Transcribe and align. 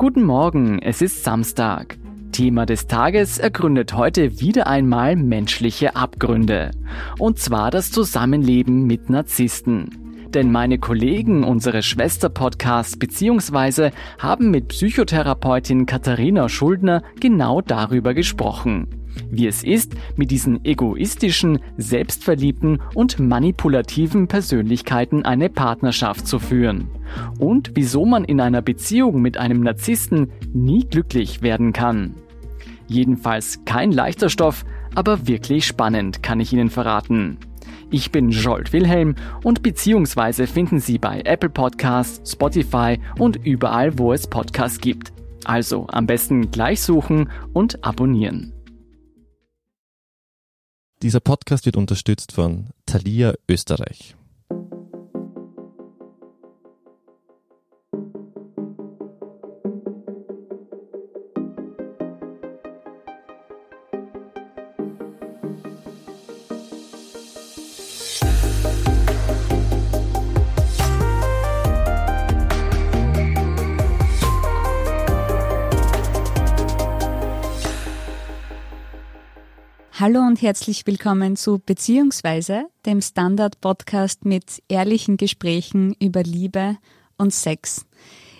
Guten 0.00 0.24
Morgen, 0.24 0.78
es 0.80 1.02
ist 1.02 1.24
Samstag. 1.24 1.98
Thema 2.32 2.64
des 2.64 2.86
Tages 2.86 3.36
ergründet 3.36 3.92
heute 3.92 4.40
wieder 4.40 4.66
einmal 4.66 5.14
menschliche 5.14 5.94
Abgründe. 5.94 6.70
Und 7.18 7.38
zwar 7.38 7.70
das 7.70 7.92
Zusammenleben 7.92 8.86
mit 8.86 9.10
Narzissten. 9.10 10.24
Denn 10.32 10.50
meine 10.50 10.78
Kollegen, 10.78 11.44
unsere 11.44 11.82
Schwester-Podcasts 11.82 12.98
bzw. 12.98 13.90
haben 14.18 14.50
mit 14.50 14.68
Psychotherapeutin 14.68 15.84
Katharina 15.84 16.48
Schuldner 16.48 17.02
genau 17.20 17.60
darüber 17.60 18.14
gesprochen. 18.14 18.99
Wie 19.30 19.46
es 19.46 19.62
ist, 19.62 19.94
mit 20.16 20.30
diesen 20.30 20.64
egoistischen, 20.64 21.60
selbstverliebten 21.76 22.80
und 22.94 23.18
manipulativen 23.18 24.28
Persönlichkeiten 24.28 25.24
eine 25.24 25.48
Partnerschaft 25.48 26.26
zu 26.26 26.38
führen. 26.38 26.88
Und 27.38 27.72
wieso 27.74 28.04
man 28.04 28.24
in 28.24 28.40
einer 28.40 28.62
Beziehung 28.62 29.22
mit 29.22 29.36
einem 29.36 29.60
Narzissten 29.60 30.30
nie 30.52 30.84
glücklich 30.84 31.42
werden 31.42 31.72
kann. 31.72 32.14
Jedenfalls 32.86 33.64
kein 33.64 33.92
leichter 33.92 34.28
Stoff, 34.28 34.64
aber 34.94 35.26
wirklich 35.28 35.66
spannend, 35.66 36.22
kann 36.22 36.40
ich 36.40 36.52
Ihnen 36.52 36.70
verraten. 36.70 37.38
Ich 37.92 38.12
bin 38.12 38.30
Jolt 38.30 38.72
Wilhelm 38.72 39.16
und 39.42 39.62
beziehungsweise 39.62 40.46
finden 40.46 40.78
Sie 40.78 40.98
bei 40.98 41.22
Apple 41.24 41.50
Podcasts, 41.50 42.32
Spotify 42.32 42.98
und 43.18 43.44
überall, 43.44 43.98
wo 43.98 44.12
es 44.12 44.28
Podcasts 44.28 44.80
gibt. 44.80 45.12
Also 45.44 45.86
am 45.90 46.06
besten 46.06 46.50
gleich 46.50 46.80
suchen 46.80 47.30
und 47.52 47.84
abonnieren. 47.84 48.52
Dieser 51.02 51.20
Podcast 51.20 51.64
wird 51.64 51.78
unterstützt 51.78 52.32
von 52.32 52.68
Thalia 52.84 53.32
Österreich. 53.48 54.16
Hallo 80.00 80.20
und 80.20 80.40
herzlich 80.40 80.86
willkommen 80.86 81.36
zu 81.36 81.58
Beziehungsweise, 81.58 82.64
dem 82.86 83.02
Standard-Podcast 83.02 84.24
mit 84.24 84.62
ehrlichen 84.66 85.18
Gesprächen 85.18 85.94
über 86.00 86.22
Liebe 86.22 86.78
und 87.18 87.34
Sex. 87.34 87.84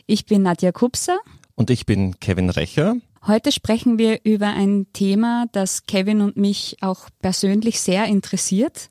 Ich 0.07 0.25
bin 0.25 0.41
Nadja 0.41 0.73
Kupser. 0.73 1.19
Und 1.57 1.69
ich 1.69 1.85
bin 1.85 2.19
Kevin 2.19 2.49
Recher. 2.49 2.97
Heute 3.27 3.53
sprechen 3.53 3.99
wir 3.99 4.21
über 4.25 4.47
ein 4.47 4.87
Thema, 4.95 5.49
das 5.53 5.85
Kevin 5.85 6.23
und 6.23 6.39
mich 6.39 6.79
auch 6.81 7.11
persönlich 7.21 7.79
sehr 7.79 8.07
interessiert. 8.07 8.89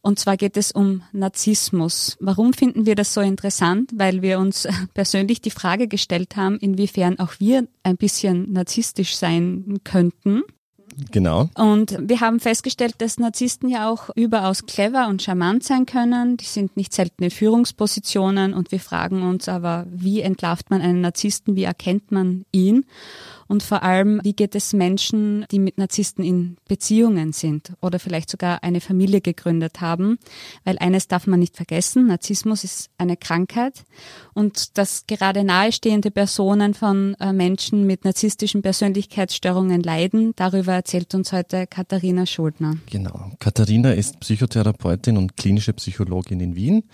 Und 0.00 0.18
zwar 0.18 0.38
geht 0.38 0.56
es 0.56 0.72
um 0.72 1.02
Narzissmus. 1.12 2.16
Warum 2.18 2.54
finden 2.54 2.86
wir 2.86 2.94
das 2.94 3.12
so 3.12 3.20
interessant? 3.20 3.90
Weil 3.94 4.22
wir 4.22 4.38
uns 4.38 4.66
persönlich 4.94 5.42
die 5.42 5.50
Frage 5.50 5.86
gestellt 5.86 6.34
haben, 6.36 6.56
inwiefern 6.60 7.18
auch 7.18 7.34
wir 7.40 7.68
ein 7.82 7.98
bisschen 7.98 8.50
narzisstisch 8.54 9.16
sein 9.16 9.80
könnten. 9.84 10.44
Genau. 11.10 11.48
Und 11.54 11.96
wir 12.00 12.20
haben 12.20 12.40
festgestellt, 12.40 12.94
dass 12.98 13.18
Narzissten 13.18 13.68
ja 13.68 13.88
auch 13.88 14.10
überaus 14.14 14.66
clever 14.66 15.08
und 15.08 15.22
charmant 15.22 15.64
sein 15.64 15.86
können. 15.86 16.36
Die 16.36 16.44
sind 16.44 16.76
nicht 16.76 16.92
selten 16.92 17.24
in 17.24 17.30
Führungspositionen 17.30 18.54
und 18.54 18.72
wir 18.72 18.80
fragen 18.80 19.22
uns 19.22 19.48
aber, 19.48 19.86
wie 19.90 20.20
entlarvt 20.20 20.70
man 20.70 20.82
einen 20.82 21.00
Narzissten, 21.00 21.56
wie 21.56 21.64
erkennt 21.64 22.10
man 22.10 22.44
ihn? 22.52 22.84
Und 23.50 23.64
vor 23.64 23.82
allem, 23.82 24.20
wie 24.22 24.32
geht 24.32 24.54
es 24.54 24.72
Menschen, 24.72 25.44
die 25.50 25.58
mit 25.58 25.76
Narzissten 25.76 26.22
in 26.22 26.56
Beziehungen 26.68 27.32
sind 27.32 27.72
oder 27.82 27.98
vielleicht 27.98 28.30
sogar 28.30 28.62
eine 28.62 28.80
Familie 28.80 29.20
gegründet 29.20 29.80
haben? 29.80 30.20
Weil 30.62 30.78
eines 30.78 31.08
darf 31.08 31.26
man 31.26 31.40
nicht 31.40 31.56
vergessen, 31.56 32.06
Narzissmus 32.06 32.62
ist 32.62 32.90
eine 32.96 33.16
Krankheit 33.16 33.82
und 34.34 34.78
dass 34.78 35.08
gerade 35.08 35.42
nahestehende 35.42 36.12
Personen 36.12 36.74
von 36.74 37.16
äh, 37.18 37.32
Menschen 37.32 37.88
mit 37.88 38.04
narzisstischen 38.04 38.62
Persönlichkeitsstörungen 38.62 39.82
leiden, 39.82 40.32
darüber 40.36 40.74
erzählt 40.74 41.12
uns 41.16 41.32
heute 41.32 41.66
Katharina 41.66 42.26
Schuldner. 42.26 42.76
Genau. 42.88 43.32
Katharina 43.40 43.90
ist 43.94 44.20
Psychotherapeutin 44.20 45.16
und 45.16 45.36
klinische 45.36 45.72
Psychologin 45.72 46.38
in 46.38 46.54
Wien 46.54 46.84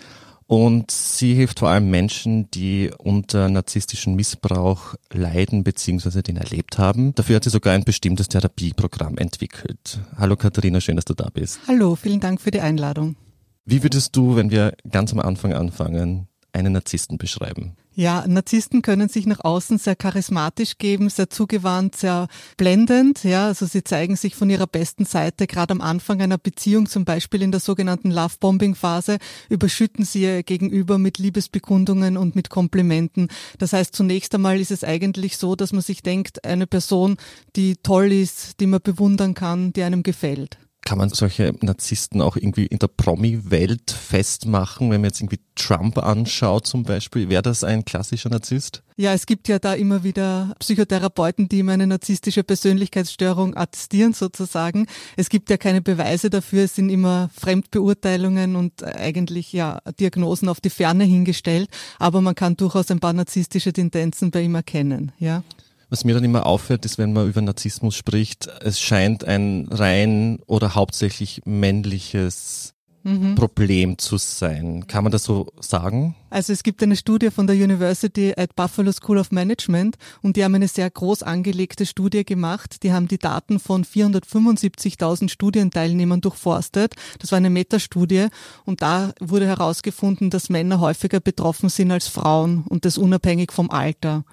und 0.47 0.91
sie 0.91 1.35
hilft 1.35 1.59
vor 1.59 1.69
allem 1.69 1.91
Menschen, 1.91 2.51
die 2.51 2.91
unter 2.99 3.49
narzisstischen 3.49 4.15
Missbrauch 4.15 4.95
leiden 5.13 5.65
bzw. 5.65 6.23
den 6.23 6.37
erlebt 6.37 6.79
haben. 6.79 7.15
Dafür 7.15 7.37
hat 7.37 7.45
sie 7.45 7.51
sogar 7.51 7.75
ein 7.75 7.85
bestimmtes 7.85 8.29
Therapieprogramm 8.29 9.19
entwickelt. 9.19 10.01
Hallo 10.17 10.37
Katharina, 10.37 10.81
schön, 10.81 10.97
dass 10.97 11.05
du 11.05 11.15
da 11.15 11.29
bist. 11.33 11.61
Hallo, 11.67 11.97
vielen 11.97 12.21
Dank 12.21 12.41
für 12.41 12.51
die 12.51 12.61
Einladung. 12.61 13.17
Wie 13.65 13.83
würdest 13.83 14.15
du, 14.15 14.37
wenn 14.37 14.51
wir 14.51 14.75
ganz 14.91 15.13
am 15.13 15.19
Anfang 15.19 15.53
anfangen, 15.53 16.29
einen 16.53 16.73
Narzissten 16.73 17.19
beschreiben? 17.19 17.77
Ja, 17.99 18.27
Narzissten 18.29 18.83
können 18.83 19.09
sich 19.09 19.25
nach 19.25 19.41
außen 19.43 19.79
sehr 19.79 19.97
charismatisch 19.97 20.77
geben, 20.77 21.09
sehr 21.09 21.31
zugewandt, 21.31 21.97
sehr 21.97 22.29
blendend. 22.59 23.25
Ja, 23.25 23.47
also 23.47 23.65
sie 23.65 23.85
zeigen 23.85 24.17
sich 24.17 24.35
von 24.35 24.51
ihrer 24.51 24.67
besten 24.67 25.07
Seite. 25.07 25.47
Gerade 25.47 25.73
am 25.73 25.81
Anfang 25.81 26.21
einer 26.21 26.37
Beziehung, 26.37 26.91
zum 26.91 27.07
Beispiel 27.07 27.41
in 27.41 27.53
der 27.53 27.61
sogenannten 27.61 28.11
Love-Bombing-Phase, 28.11 29.17
überschütten 29.49 30.05
sie 30.05 30.25
ihr 30.25 30.43
Gegenüber 30.43 30.99
mit 30.99 31.17
Liebesbekundungen 31.17 32.19
und 32.19 32.37
mit 32.37 32.51
Komplimenten. 32.51 33.29
Das 33.59 33.73
heißt, 33.73 33.97
zunächst 33.97 34.35
einmal 34.35 34.61
ist 34.61 34.73
es 34.73 34.85
eigentlich 34.85 35.39
so, 35.39 35.57
dass 35.57 35.73
man 35.73 35.81
sich 35.81 36.03
denkt, 36.03 36.45
eine 36.45 36.67
Person, 36.67 37.17
die 37.57 37.77
toll 37.83 38.13
ist, 38.13 38.61
die 38.61 38.67
man 38.67 38.83
bewundern 38.83 39.33
kann, 39.33 39.73
die 39.73 39.83
einem 39.83 40.03
gefällt. 40.03 40.59
Kann 40.87 40.99
man 40.99 41.09
solche 41.09 41.53
Narzissten 41.63 42.23
auch 42.23 42.37
irgendwie 42.37 42.67
in 42.67 42.79
der 42.79 42.87
Promi-Welt 42.87 43.91
festmachen, 43.91 44.89
wenn 44.93 45.01
man 45.01 45.11
jetzt 45.11 45.21
irgendwie 45.21 45.41
Trump 45.57 45.99
anschaut 45.99 46.69
zum 46.69 46.85
Beispiel? 46.85 47.29
Wäre 47.29 47.43
das 47.43 47.65
ein 47.65 47.85
klassischer 47.85 48.31
Narzisst? 48.31 48.85
Ja, 48.95 49.13
es 49.13 49.27
gibt 49.27 49.49
ja 49.49 49.59
da 49.59 49.75
immer 49.75 50.05
wieder 50.05 50.55
Psychotherapeuten, 50.61 51.49
die 51.49 51.59
ihm 51.59 51.71
eine 51.71 51.89
narzisstische 51.89 52.45
Persönlichkeitsstörung 52.45 53.57
attestieren 53.57 54.13
sozusagen. 54.13 54.87
Es 55.17 55.29
gibt 55.29 55.51
ja 55.51 55.57
keine 55.57 55.83
Beweise 55.83 56.31
dafür, 56.31 56.63
es 56.63 56.77
sind 56.77 56.89
immer 56.89 57.31
Fremdbeurteilungen 57.37 58.55
und 58.55 58.85
eigentlich 58.85 59.53
ja 59.53 59.81
Diagnosen 59.99 60.49
auf 60.49 60.61
die 60.61 60.71
Ferne 60.71 61.03
hingestellt, 61.03 61.69
aber 61.99 62.21
man 62.21 62.37
kann 62.37 62.57
durchaus 62.57 62.93
ein 62.93 63.01
paar 63.01 63.13
narzisstische 63.13 63.73
Tendenzen 63.73 64.31
bei 64.31 64.43
ihm 64.43 64.55
erkennen, 64.55 65.11
ja. 65.19 65.43
Was 65.89 66.05
mir 66.05 66.15
dann 66.15 66.25
immer 66.25 66.47
auffällt, 66.47 66.85
ist, 66.85 66.99
wenn 66.99 67.13
man 67.13 67.29
über 67.29 67.41
Narzissmus 67.41 67.95
spricht, 67.95 68.49
es 68.61 68.81
scheint 68.81 69.25
ein 69.25 69.69
rein 69.71 70.41
oder 70.47 70.75
hauptsächlich 70.75 71.43
männliches 71.45 72.75
mhm. 73.07 73.37
Problem 73.37 73.97
zu 73.97 74.19
sein. 74.19 74.87
Kann 74.89 75.05
man 75.05 75.13
das 75.13 75.25
so 75.25 75.47
sagen? 75.61 76.17
Also 76.29 76.53
es 76.53 76.63
gibt 76.63 76.83
eine 76.83 76.97
Studie 76.97 77.31
von 77.31 77.47
der 77.47 77.57
University 77.57 78.35
at 78.37 78.57
Buffalo 78.57 78.91
School 78.93 79.19
of 79.19 79.31
Management 79.31 79.97
und 80.23 80.37
die 80.37 80.45
haben 80.45 80.55
eine 80.55 80.69
sehr 80.69 80.91
groß 80.91 81.23
angelegte 81.23 81.87
Studie 81.87 82.25
gemacht. 82.25 82.83
Die 82.83 82.93
haben 82.93 83.07
die 83.07 83.19
Daten 83.19 83.61
von 83.61 83.85
475.000 83.85 85.29
Studienteilnehmern 85.29 86.21
durchforstet. 86.21 86.95
Das 87.21 87.31
war 87.31 87.37
eine 87.37 87.51
Metastudie 87.51 88.27
und 88.65 88.83
da 88.83 89.13
wurde 89.21 89.47
herausgefunden, 89.47 90.31
dass 90.31 90.51
Männer 90.51 90.81
häufiger 90.81 91.21
betroffen 91.21 91.69
sind 91.69 91.93
als 91.93 92.09
Frauen 92.09 92.65
und 92.69 92.85
das 92.85 92.99
unabhängig 92.99 93.53
vom 93.53 93.71
Alter. 93.71 94.25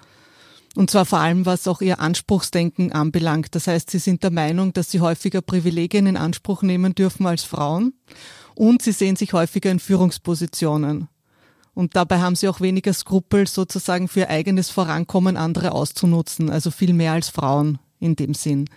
Und 0.76 0.90
zwar 0.90 1.04
vor 1.04 1.20
allem, 1.20 1.46
was 1.46 1.68
auch 1.68 1.80
ihr 1.80 2.00
Anspruchsdenken 2.00 2.92
anbelangt. 2.92 3.54
Das 3.54 3.68
heißt, 3.68 3.90
sie 3.90 3.98
sind 3.98 4.24
der 4.24 4.32
Meinung, 4.32 4.72
dass 4.72 4.90
sie 4.90 5.00
häufiger 5.00 5.40
Privilegien 5.40 6.06
in 6.06 6.16
Anspruch 6.16 6.62
nehmen 6.62 6.94
dürfen 6.94 7.26
als 7.26 7.44
Frauen. 7.44 7.94
Und 8.54 8.82
sie 8.82 8.92
sehen 8.92 9.16
sich 9.16 9.32
häufiger 9.32 9.70
in 9.70 9.78
Führungspositionen. 9.78 11.08
Und 11.74 11.96
dabei 11.96 12.20
haben 12.20 12.36
sie 12.36 12.48
auch 12.48 12.60
weniger 12.60 12.92
Skrupel, 12.92 13.46
sozusagen 13.46 14.08
für 14.08 14.20
ihr 14.20 14.30
eigenes 14.30 14.70
Vorankommen 14.70 15.36
andere 15.36 15.72
auszunutzen. 15.72 16.50
Also 16.50 16.70
viel 16.70 16.92
mehr 16.92 17.12
als 17.12 17.28
Frauen 17.28 17.78
in 18.00 18.16
dem 18.16 18.34
Sinn. 18.34 18.68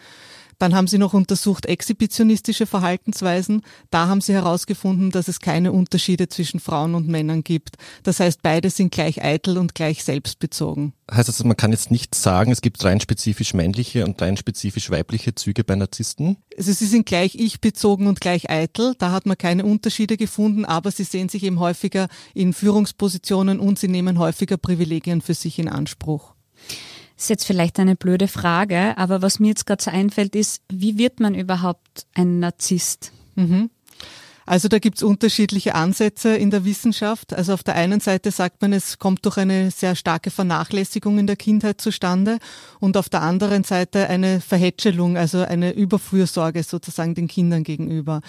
Dann 0.59 0.73
haben 0.73 0.87
sie 0.87 0.97
noch 0.97 1.13
untersucht 1.13 1.65
exhibitionistische 1.67 2.65
Verhaltensweisen. 2.65 3.61
Da 3.91 4.07
haben 4.07 4.21
sie 4.21 4.33
herausgefunden, 4.33 5.11
dass 5.11 5.27
es 5.27 5.39
keine 5.39 5.71
Unterschiede 5.71 6.29
zwischen 6.29 6.59
Frauen 6.59 6.95
und 6.95 7.07
Männern 7.07 7.43
gibt. 7.43 7.77
Das 8.03 8.19
heißt, 8.19 8.41
beide 8.41 8.69
sind 8.71 8.91
gleich 8.91 9.23
eitel 9.23 9.57
und 9.57 9.75
gleich 9.75 10.03
selbstbezogen. 10.03 10.93
Heißt 11.11 11.29
das, 11.29 11.43
man 11.43 11.55
kann 11.55 11.71
jetzt 11.71 11.91
nicht 11.91 12.15
sagen, 12.15 12.51
es 12.51 12.61
gibt 12.61 12.83
rein 12.83 12.99
spezifisch 12.99 13.53
männliche 13.53 14.03
und 14.03 14.21
rein 14.21 14.35
spezifisch 14.35 14.89
weibliche 14.89 15.35
Züge 15.35 15.63
bei 15.63 15.75
Narzissten? 15.75 16.37
Also 16.57 16.73
sie 16.73 16.87
sind 16.87 17.05
gleich 17.05 17.35
ich-bezogen 17.35 18.07
und 18.07 18.19
gleich 18.19 18.49
eitel. 18.49 18.95
Da 18.97 19.11
hat 19.11 19.25
man 19.25 19.37
keine 19.37 19.63
Unterschiede 19.63 20.17
gefunden, 20.17 20.65
aber 20.65 20.91
sie 20.91 21.03
sehen 21.03 21.29
sich 21.29 21.43
eben 21.43 21.59
häufiger 21.59 22.07
in 22.33 22.53
Führungspositionen 22.53 23.59
und 23.59 23.77
sie 23.77 23.87
nehmen 23.87 24.17
häufiger 24.17 24.57
Privilegien 24.57 25.21
für 25.21 25.35
sich 25.35 25.59
in 25.59 25.69
Anspruch 25.69 26.33
ist 27.17 27.29
jetzt 27.29 27.45
vielleicht 27.45 27.79
eine 27.79 27.95
blöde 27.95 28.27
Frage, 28.27 28.97
aber 28.97 29.21
was 29.21 29.39
mir 29.39 29.47
jetzt 29.47 29.65
gerade 29.65 29.83
so 29.83 29.91
einfällt, 29.91 30.35
ist, 30.35 30.61
wie 30.69 30.97
wird 30.97 31.19
man 31.19 31.33
überhaupt 31.35 32.05
ein 32.13 32.39
Narzisst? 32.39 33.11
Mhm. 33.35 33.69
Also 34.47 34.69
da 34.69 34.79
gibt's 34.79 35.03
unterschiedliche 35.03 35.75
Ansätze 35.75 36.37
in 36.37 36.51
der 36.51 36.63
Wissenschaft. 36.63 37.33
Also 37.33 37.53
auf 37.53 37.63
der 37.63 37.75
einen 37.75 37.99
Seite 37.99 38.31
sagt 38.31 38.61
man, 38.61 38.71
es 38.71 38.97
kommt 38.97 39.25
durch 39.25 39.37
eine 39.37 39.71
sehr 39.71 39.93
starke 39.93 40.31
Vernachlässigung 40.31 41.19
in 41.19 41.27
der 41.27 41.35
Kindheit 41.35 41.81
zustande 41.81 42.39
und 42.79 42.95
auf 42.95 43.09
der 43.09 43.23
anderen 43.23 43.65
Seite 43.65 44.07
eine 44.07 44.39
Verhätschelung, 44.39 45.17
also 45.17 45.41
eine 45.41 45.73
Überfürsorge 45.73 46.63
sozusagen 46.63 47.13
den 47.13 47.27
Kindern 47.27 47.63
gegenüber. 47.63 48.21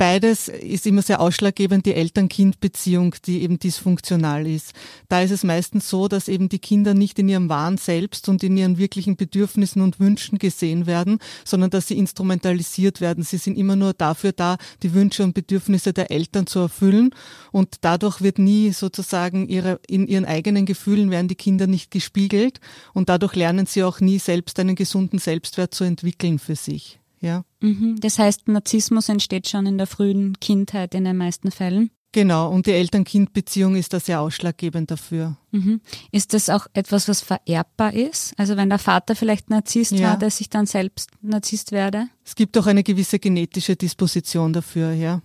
Beides 0.00 0.48
ist 0.48 0.86
immer 0.86 1.02
sehr 1.02 1.20
ausschlaggebend, 1.20 1.84
die 1.84 1.92
Eltern-Kind-Beziehung, 1.92 3.16
die 3.26 3.42
eben 3.42 3.58
dysfunktional 3.58 4.46
ist. 4.46 4.72
Da 5.10 5.20
ist 5.20 5.30
es 5.30 5.44
meistens 5.44 5.90
so, 5.90 6.08
dass 6.08 6.28
eben 6.28 6.48
die 6.48 6.58
Kinder 6.58 6.94
nicht 6.94 7.18
in 7.18 7.28
ihrem 7.28 7.50
wahren 7.50 7.76
Selbst 7.76 8.26
und 8.30 8.42
in 8.42 8.56
ihren 8.56 8.78
wirklichen 8.78 9.16
Bedürfnissen 9.16 9.82
und 9.82 10.00
Wünschen 10.00 10.38
gesehen 10.38 10.86
werden, 10.86 11.18
sondern 11.44 11.68
dass 11.68 11.86
sie 11.86 11.98
instrumentalisiert 11.98 13.02
werden. 13.02 13.24
Sie 13.24 13.36
sind 13.36 13.58
immer 13.58 13.76
nur 13.76 13.92
dafür 13.92 14.32
da, 14.32 14.56
die 14.82 14.94
Wünsche 14.94 15.22
und 15.22 15.34
Bedürfnisse 15.34 15.49
der 15.50 16.10
Eltern 16.10 16.46
zu 16.46 16.60
erfüllen 16.60 17.10
und 17.52 17.76
dadurch 17.80 18.20
wird 18.20 18.38
nie 18.38 18.72
sozusagen 18.72 19.48
ihre, 19.48 19.80
in 19.86 20.06
ihren 20.06 20.24
eigenen 20.24 20.66
Gefühlen 20.66 21.10
werden 21.10 21.28
die 21.28 21.34
Kinder 21.34 21.66
nicht 21.66 21.90
gespiegelt 21.90 22.60
und 22.94 23.08
dadurch 23.08 23.34
lernen 23.34 23.66
sie 23.66 23.82
auch 23.82 24.00
nie 24.00 24.18
selbst 24.18 24.58
einen 24.60 24.76
gesunden 24.76 25.18
Selbstwert 25.18 25.74
zu 25.74 25.84
entwickeln 25.84 26.38
für 26.38 26.56
sich. 26.56 27.00
Ja. 27.20 27.44
Mhm. 27.60 28.00
Das 28.00 28.18
heißt, 28.18 28.48
Narzissmus 28.48 29.08
entsteht 29.08 29.48
schon 29.48 29.66
in 29.66 29.78
der 29.78 29.86
frühen 29.86 30.38
Kindheit 30.40 30.94
in 30.94 31.04
den 31.04 31.16
meisten 31.16 31.50
Fällen. 31.50 31.90
Genau, 32.12 32.50
und 32.50 32.66
die 32.66 32.72
Eltern-Kind-Beziehung 32.72 33.76
ist 33.76 33.92
da 33.92 34.00
sehr 34.00 34.20
ausschlaggebend 34.20 34.90
dafür. 34.90 35.36
Mhm. 35.52 35.80
Ist 36.10 36.34
das 36.34 36.50
auch 36.50 36.66
etwas, 36.72 37.06
was 37.06 37.20
vererbbar 37.20 37.94
ist? 37.94 38.34
Also 38.36 38.56
wenn 38.56 38.68
der 38.68 38.80
Vater 38.80 39.14
vielleicht 39.14 39.48
Narzisst 39.48 39.92
ja. 39.92 40.10
war, 40.10 40.18
dass 40.18 40.40
ich 40.40 40.50
dann 40.50 40.66
selbst 40.66 41.10
Narzisst 41.22 41.70
werde? 41.70 42.08
Es 42.24 42.34
gibt 42.34 42.58
auch 42.58 42.66
eine 42.66 42.82
gewisse 42.82 43.20
genetische 43.20 43.76
Disposition 43.76 44.52
dafür, 44.52 44.92
ja. 44.92 45.22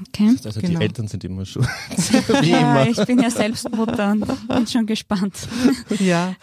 Okay. 0.00 0.26
Das 0.26 0.34
heißt 0.34 0.46
also 0.46 0.60
genau. 0.60 0.78
die 0.78 0.84
Eltern 0.84 1.08
sind 1.08 1.24
immer 1.24 1.44
schon. 1.44 1.62
Wie 2.42 2.50
ja, 2.50 2.58
immer. 2.58 2.90
ich 2.90 3.06
bin 3.06 3.20
ja 3.20 3.30
selbst 3.30 3.70
Mutter 3.70 4.12
und 4.12 4.48
bin 4.48 4.66
schon 4.66 4.86
gespannt. 4.86 5.48
Ja. 6.00 6.34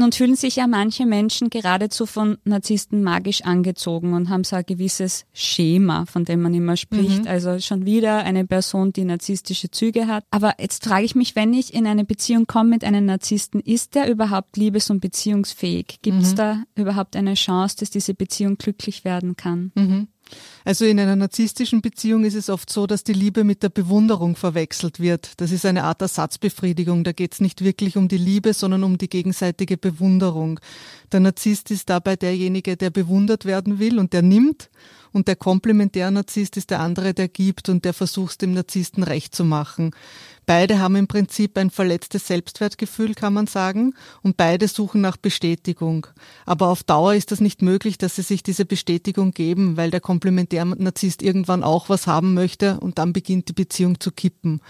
Nun 0.00 0.12
fühlen 0.12 0.36
sich 0.36 0.54
ja 0.56 0.68
manche 0.68 1.06
Menschen 1.06 1.50
geradezu 1.50 2.06
von 2.06 2.38
Narzissten 2.44 3.02
magisch 3.02 3.42
angezogen 3.42 4.14
und 4.14 4.28
haben 4.28 4.44
so 4.44 4.54
ein 4.54 4.64
gewisses 4.64 5.26
Schema, 5.32 6.06
von 6.06 6.24
dem 6.24 6.40
man 6.40 6.54
immer 6.54 6.76
spricht. 6.76 7.22
Mhm. 7.22 7.26
Also 7.26 7.58
schon 7.58 7.84
wieder 7.84 8.18
eine 8.18 8.46
Person, 8.46 8.92
die 8.92 9.04
narzisstische 9.04 9.72
Züge 9.72 10.06
hat. 10.06 10.22
Aber 10.30 10.54
jetzt 10.60 10.84
frage 10.84 11.04
ich 11.04 11.16
mich, 11.16 11.34
wenn 11.34 11.52
ich 11.52 11.74
in 11.74 11.84
eine 11.84 12.04
Beziehung 12.04 12.46
komme 12.46 12.70
mit 12.70 12.84
einem 12.84 13.06
Narzissten, 13.06 13.60
ist 13.60 13.96
der 13.96 14.08
überhaupt 14.08 14.56
liebes- 14.56 14.88
und 14.88 15.00
beziehungsfähig? 15.00 15.98
Gibt 16.00 16.22
es 16.22 16.30
mhm. 16.32 16.36
da 16.36 16.62
überhaupt 16.76 17.16
eine 17.16 17.34
Chance, 17.34 17.78
dass 17.80 17.90
diese 17.90 18.14
Beziehung 18.14 18.56
glücklich 18.56 19.04
werden 19.04 19.34
kann? 19.34 19.72
Mhm. 19.74 20.06
Also 20.64 20.84
in 20.84 21.00
einer 21.00 21.16
narzisstischen 21.16 21.80
Beziehung 21.80 22.24
ist 22.24 22.34
es 22.34 22.50
oft 22.50 22.70
so, 22.70 22.86
dass 22.86 23.04
die 23.04 23.12
Liebe 23.12 23.44
mit 23.44 23.62
der 23.62 23.70
Bewunderung 23.70 24.36
verwechselt 24.36 25.00
wird. 25.00 25.40
Das 25.40 25.50
ist 25.50 25.64
eine 25.64 25.84
Art 25.84 26.02
Ersatzbefriedigung. 26.02 27.04
Da 27.04 27.12
geht 27.12 27.34
es 27.34 27.40
nicht 27.40 27.64
wirklich 27.64 27.96
um 27.96 28.08
die 28.08 28.18
Liebe, 28.18 28.52
sondern 28.52 28.84
um 28.84 28.98
die 28.98 29.08
gegenseitige 29.08 29.76
Bewunderung. 29.76 30.60
Der 31.12 31.20
Narzisst 31.20 31.70
ist 31.70 31.88
dabei 31.88 32.16
derjenige, 32.16 32.76
der 32.76 32.90
bewundert 32.90 33.44
werden 33.44 33.78
will 33.78 33.98
und 33.98 34.12
der 34.12 34.22
nimmt. 34.22 34.68
Und 35.12 35.28
der 35.28 35.36
Komplementär-Narzisst 35.36 36.56
ist 36.56 36.70
der 36.70 36.80
andere, 36.80 37.14
der 37.14 37.28
gibt 37.28 37.68
und 37.68 37.84
der 37.84 37.94
versucht, 37.94 38.42
dem 38.42 38.54
Narzissten 38.54 39.02
recht 39.02 39.34
zu 39.34 39.44
machen. 39.44 39.92
Beide 40.46 40.78
haben 40.78 40.96
im 40.96 41.08
Prinzip 41.08 41.58
ein 41.58 41.70
verletztes 41.70 42.26
Selbstwertgefühl, 42.26 43.14
kann 43.14 43.34
man 43.34 43.46
sagen, 43.46 43.94
und 44.22 44.38
beide 44.38 44.66
suchen 44.66 45.02
nach 45.02 45.18
Bestätigung. 45.18 46.06
Aber 46.46 46.68
auf 46.68 46.82
Dauer 46.82 47.14
ist 47.14 47.32
das 47.32 47.40
nicht 47.40 47.60
möglich, 47.60 47.98
dass 47.98 48.16
sie 48.16 48.22
sich 48.22 48.42
diese 48.42 48.64
Bestätigung 48.64 49.32
geben, 49.32 49.76
weil 49.76 49.90
der 49.90 50.00
Komplementär-Narzisst 50.00 51.22
irgendwann 51.22 51.62
auch 51.62 51.88
was 51.90 52.06
haben 52.06 52.32
möchte 52.32 52.80
und 52.80 52.98
dann 52.98 53.12
beginnt 53.12 53.48
die 53.50 53.52
Beziehung 53.52 54.00
zu 54.00 54.10
kippen. 54.10 54.62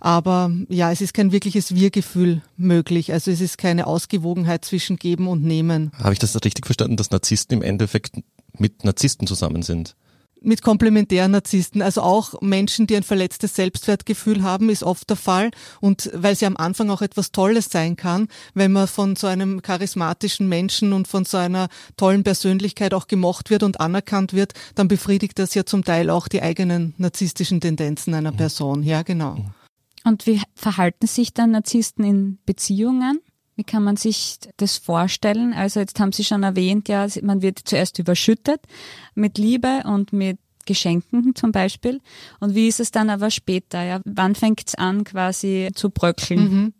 Aber 0.00 0.50
ja, 0.68 0.92
es 0.92 1.00
ist 1.00 1.14
kein 1.14 1.32
wirkliches 1.32 1.74
Wir-Gefühl 1.74 2.42
möglich. 2.58 3.12
Also 3.14 3.30
es 3.30 3.40
ist 3.40 3.56
keine 3.56 3.86
Ausgewogenheit 3.86 4.62
zwischen 4.62 4.96
Geben 4.96 5.28
und 5.28 5.42
Nehmen. 5.42 5.92
Habe 5.98 6.12
ich 6.12 6.18
das 6.18 6.34
richtig 6.34 6.66
verstanden, 6.66 6.98
dass 6.98 7.10
Narzissten 7.10 7.56
im 7.56 7.62
Endeffekt 7.62 8.16
mit 8.58 8.84
Narzissten 8.84 9.26
zusammen 9.26 9.62
sind? 9.62 9.96
mit 10.44 10.62
komplementären 10.62 11.32
Narzissten. 11.32 11.82
Also 11.82 12.02
auch 12.02 12.40
Menschen, 12.40 12.86
die 12.86 12.96
ein 12.96 13.02
verletztes 13.02 13.54
Selbstwertgefühl 13.56 14.42
haben, 14.42 14.68
ist 14.68 14.82
oft 14.82 15.08
der 15.08 15.16
Fall. 15.16 15.50
Und 15.80 16.10
weil 16.14 16.36
sie 16.36 16.46
am 16.46 16.56
Anfang 16.56 16.90
auch 16.90 17.02
etwas 17.02 17.32
Tolles 17.32 17.70
sein 17.70 17.96
kann, 17.96 18.28
wenn 18.52 18.72
man 18.72 18.86
von 18.86 19.16
so 19.16 19.26
einem 19.26 19.62
charismatischen 19.62 20.48
Menschen 20.48 20.92
und 20.92 21.08
von 21.08 21.24
so 21.24 21.38
einer 21.38 21.68
tollen 21.96 22.24
Persönlichkeit 22.24 22.94
auch 22.94 23.06
gemocht 23.06 23.50
wird 23.50 23.62
und 23.62 23.80
anerkannt 23.80 24.32
wird, 24.32 24.52
dann 24.74 24.88
befriedigt 24.88 25.38
das 25.38 25.54
ja 25.54 25.64
zum 25.64 25.84
Teil 25.84 26.10
auch 26.10 26.28
die 26.28 26.42
eigenen 26.42 26.94
narzisstischen 26.98 27.60
Tendenzen 27.60 28.14
einer 28.14 28.32
Person. 28.32 28.82
Ja, 28.82 29.02
genau. 29.02 29.38
Und 30.04 30.26
wie 30.26 30.40
verhalten 30.54 31.06
sich 31.06 31.32
dann 31.32 31.52
Narzissten 31.52 32.04
in 32.04 32.38
Beziehungen? 32.44 33.20
Wie 33.56 33.64
kann 33.64 33.84
man 33.84 33.96
sich 33.96 34.38
das 34.56 34.78
vorstellen? 34.78 35.52
Also 35.52 35.80
jetzt 35.80 36.00
haben 36.00 36.12
Sie 36.12 36.24
schon 36.24 36.42
erwähnt, 36.42 36.88
ja, 36.88 37.06
man 37.22 37.42
wird 37.42 37.60
zuerst 37.64 37.98
überschüttet 37.98 38.60
mit 39.14 39.38
Liebe 39.38 39.82
und 39.84 40.12
mit 40.12 40.38
Geschenken 40.66 41.34
zum 41.34 41.52
Beispiel. 41.52 42.00
Und 42.40 42.54
wie 42.54 42.68
ist 42.68 42.80
es 42.80 42.90
dann 42.90 43.10
aber 43.10 43.30
später? 43.30 43.82
Ja? 43.82 44.00
Wann 44.04 44.34
fängt 44.34 44.64
es 44.66 44.74
an, 44.74 45.04
quasi 45.04 45.70
zu 45.74 45.90
bröckeln? 45.90 46.40
Mhm. 46.40 46.72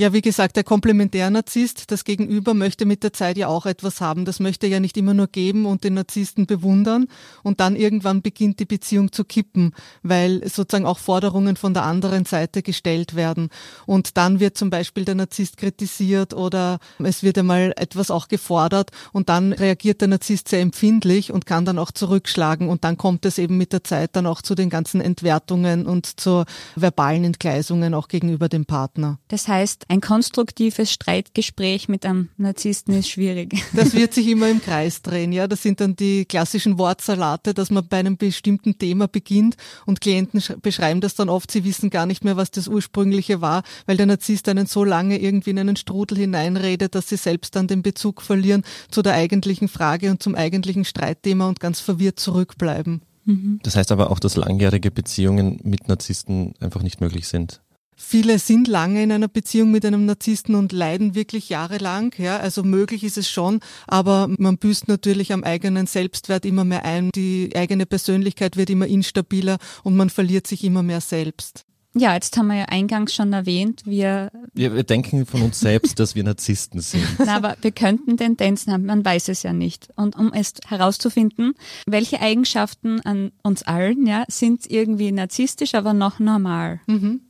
Ja, 0.00 0.12
wie 0.12 0.20
gesagt, 0.20 0.54
der 0.54 0.62
Komplementärnarzisst, 0.62 1.90
das 1.90 2.04
Gegenüber 2.04 2.54
möchte 2.54 2.86
mit 2.86 3.02
der 3.02 3.12
Zeit 3.12 3.36
ja 3.36 3.48
auch 3.48 3.66
etwas 3.66 4.00
haben. 4.00 4.24
Das 4.24 4.38
möchte 4.38 4.68
ja 4.68 4.78
nicht 4.78 4.96
immer 4.96 5.12
nur 5.12 5.26
geben 5.26 5.66
und 5.66 5.82
den 5.82 5.94
Narzissten 5.94 6.46
bewundern 6.46 7.08
und 7.42 7.58
dann 7.58 7.74
irgendwann 7.74 8.22
beginnt 8.22 8.60
die 8.60 8.64
Beziehung 8.64 9.10
zu 9.10 9.24
kippen, 9.24 9.74
weil 10.04 10.48
sozusagen 10.48 10.86
auch 10.86 11.00
Forderungen 11.00 11.56
von 11.56 11.74
der 11.74 11.82
anderen 11.82 12.26
Seite 12.26 12.62
gestellt 12.62 13.16
werden. 13.16 13.48
Und 13.86 14.16
dann 14.16 14.38
wird 14.38 14.56
zum 14.56 14.70
Beispiel 14.70 15.04
der 15.04 15.16
Narzisst 15.16 15.56
kritisiert 15.56 16.32
oder 16.32 16.78
es 17.02 17.24
wird 17.24 17.36
einmal 17.36 17.72
etwas 17.74 18.12
auch 18.12 18.28
gefordert 18.28 18.92
und 19.12 19.28
dann 19.28 19.52
reagiert 19.52 20.00
der 20.00 20.06
Narzisst 20.06 20.46
sehr 20.46 20.60
empfindlich 20.60 21.32
und 21.32 21.44
kann 21.44 21.64
dann 21.64 21.80
auch 21.80 21.90
zurückschlagen 21.90 22.68
und 22.68 22.84
dann 22.84 22.98
kommt 22.98 23.26
es 23.26 23.36
eben 23.36 23.56
mit 23.56 23.72
der 23.72 23.82
Zeit 23.82 24.14
dann 24.14 24.26
auch 24.26 24.42
zu 24.42 24.54
den 24.54 24.70
ganzen 24.70 25.00
Entwertungen 25.00 25.86
und 25.86 26.20
zu 26.20 26.44
verbalen 26.76 27.24
Entgleisungen 27.24 27.94
auch 27.94 28.06
gegenüber 28.06 28.48
dem 28.48 28.64
Partner. 28.64 29.18
Das 29.26 29.48
heißt, 29.48 29.87
ein 29.88 30.00
konstruktives 30.02 30.92
Streitgespräch 30.92 31.88
mit 31.88 32.04
einem 32.04 32.28
Narzissten 32.36 32.94
ist 32.94 33.08
schwierig. 33.08 33.54
Das 33.72 33.94
wird 33.94 34.12
sich 34.12 34.28
immer 34.28 34.48
im 34.48 34.60
Kreis 34.60 35.02
drehen, 35.02 35.32
ja. 35.32 35.46
Das 35.46 35.62
sind 35.62 35.80
dann 35.80 35.96
die 35.96 36.24
klassischen 36.24 36.78
Wortsalate, 36.78 37.54
dass 37.54 37.70
man 37.70 37.86
bei 37.86 37.98
einem 37.98 38.16
bestimmten 38.16 38.78
Thema 38.78 39.08
beginnt 39.08 39.56
und 39.86 40.00
Klienten 40.00 40.42
beschreiben 40.60 41.00
das 41.00 41.14
dann 41.14 41.28
oft, 41.28 41.50
sie 41.50 41.64
wissen 41.64 41.90
gar 41.90 42.06
nicht 42.06 42.24
mehr, 42.24 42.36
was 42.36 42.50
das 42.50 42.68
ursprüngliche 42.68 43.40
war, 43.40 43.62
weil 43.86 43.96
der 43.96 44.06
Narzisst 44.06 44.48
einen 44.48 44.66
so 44.66 44.84
lange 44.84 45.18
irgendwie 45.18 45.50
in 45.50 45.58
einen 45.58 45.76
Strudel 45.76 46.18
hineinredet, 46.18 46.94
dass 46.94 47.08
sie 47.08 47.16
selbst 47.16 47.56
dann 47.56 47.66
den 47.66 47.82
Bezug 47.82 48.20
verlieren 48.20 48.64
zu 48.90 49.02
der 49.02 49.14
eigentlichen 49.14 49.68
Frage 49.68 50.10
und 50.10 50.22
zum 50.22 50.34
eigentlichen 50.34 50.84
Streitthema 50.84 51.48
und 51.48 51.60
ganz 51.60 51.80
verwirrt 51.80 52.20
zurückbleiben. 52.20 53.02
Mhm. 53.24 53.60
Das 53.62 53.76
heißt 53.76 53.92
aber 53.92 54.10
auch, 54.10 54.18
dass 54.18 54.36
langjährige 54.36 54.90
Beziehungen 54.90 55.60
mit 55.62 55.88
Narzissten 55.88 56.54
einfach 56.60 56.82
nicht 56.82 57.00
möglich 57.00 57.28
sind. 57.28 57.60
Viele 58.00 58.38
sind 58.38 58.68
lange 58.68 59.02
in 59.02 59.10
einer 59.10 59.26
Beziehung 59.26 59.72
mit 59.72 59.84
einem 59.84 60.06
Narzissten 60.06 60.54
und 60.54 60.70
leiden 60.70 61.16
wirklich 61.16 61.48
jahrelang. 61.48 62.14
Ja, 62.16 62.38
also 62.38 62.62
möglich 62.62 63.02
ist 63.02 63.18
es 63.18 63.28
schon, 63.28 63.58
aber 63.88 64.30
man 64.38 64.56
büßt 64.56 64.86
natürlich 64.86 65.32
am 65.32 65.42
eigenen 65.42 65.88
Selbstwert 65.88 66.46
immer 66.46 66.64
mehr 66.64 66.84
ein. 66.84 67.10
Die 67.14 67.50
eigene 67.56 67.86
Persönlichkeit 67.86 68.56
wird 68.56 68.70
immer 68.70 68.86
instabiler 68.86 69.58
und 69.82 69.96
man 69.96 70.10
verliert 70.10 70.46
sich 70.46 70.62
immer 70.62 70.84
mehr 70.84 71.00
selbst. 71.00 71.64
Ja, 71.94 72.14
jetzt 72.14 72.36
haben 72.36 72.46
wir 72.46 72.56
ja 72.56 72.64
eingangs 72.66 73.14
schon 73.14 73.32
erwähnt, 73.32 73.82
wir. 73.84 74.30
Ja, 74.54 74.74
wir 74.74 74.84
denken 74.84 75.26
von 75.26 75.42
uns 75.42 75.58
selbst, 75.58 75.98
dass 75.98 76.14
wir 76.14 76.22
Narzissten 76.22 76.80
sind. 76.80 77.04
Na, 77.18 77.36
aber 77.36 77.56
wir 77.62 77.72
könnten 77.72 78.16
Tendenzen 78.16 78.72
haben, 78.72 78.86
man 78.86 79.04
weiß 79.04 79.28
es 79.28 79.42
ja 79.42 79.52
nicht. 79.52 79.88
Und 79.96 80.14
um 80.14 80.32
es 80.32 80.54
herauszufinden, 80.66 81.54
welche 81.86 82.20
Eigenschaften 82.20 83.00
an 83.00 83.32
uns 83.42 83.64
allen, 83.64 84.06
ja, 84.06 84.24
sind 84.28 84.70
irgendwie 84.70 85.10
narzisstisch, 85.10 85.74
aber 85.74 85.94
noch 85.94 86.20
normal. 86.20 86.80
Mhm. 86.86 87.22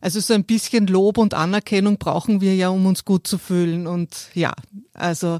Also 0.00 0.20
so 0.20 0.34
ein 0.34 0.44
bisschen 0.44 0.86
Lob 0.86 1.18
und 1.18 1.34
Anerkennung 1.34 1.98
brauchen 1.98 2.40
wir 2.40 2.54
ja, 2.54 2.68
um 2.68 2.86
uns 2.86 3.04
gut 3.04 3.26
zu 3.26 3.38
fühlen. 3.38 3.86
Und 3.86 4.30
ja, 4.34 4.52
also 4.94 5.38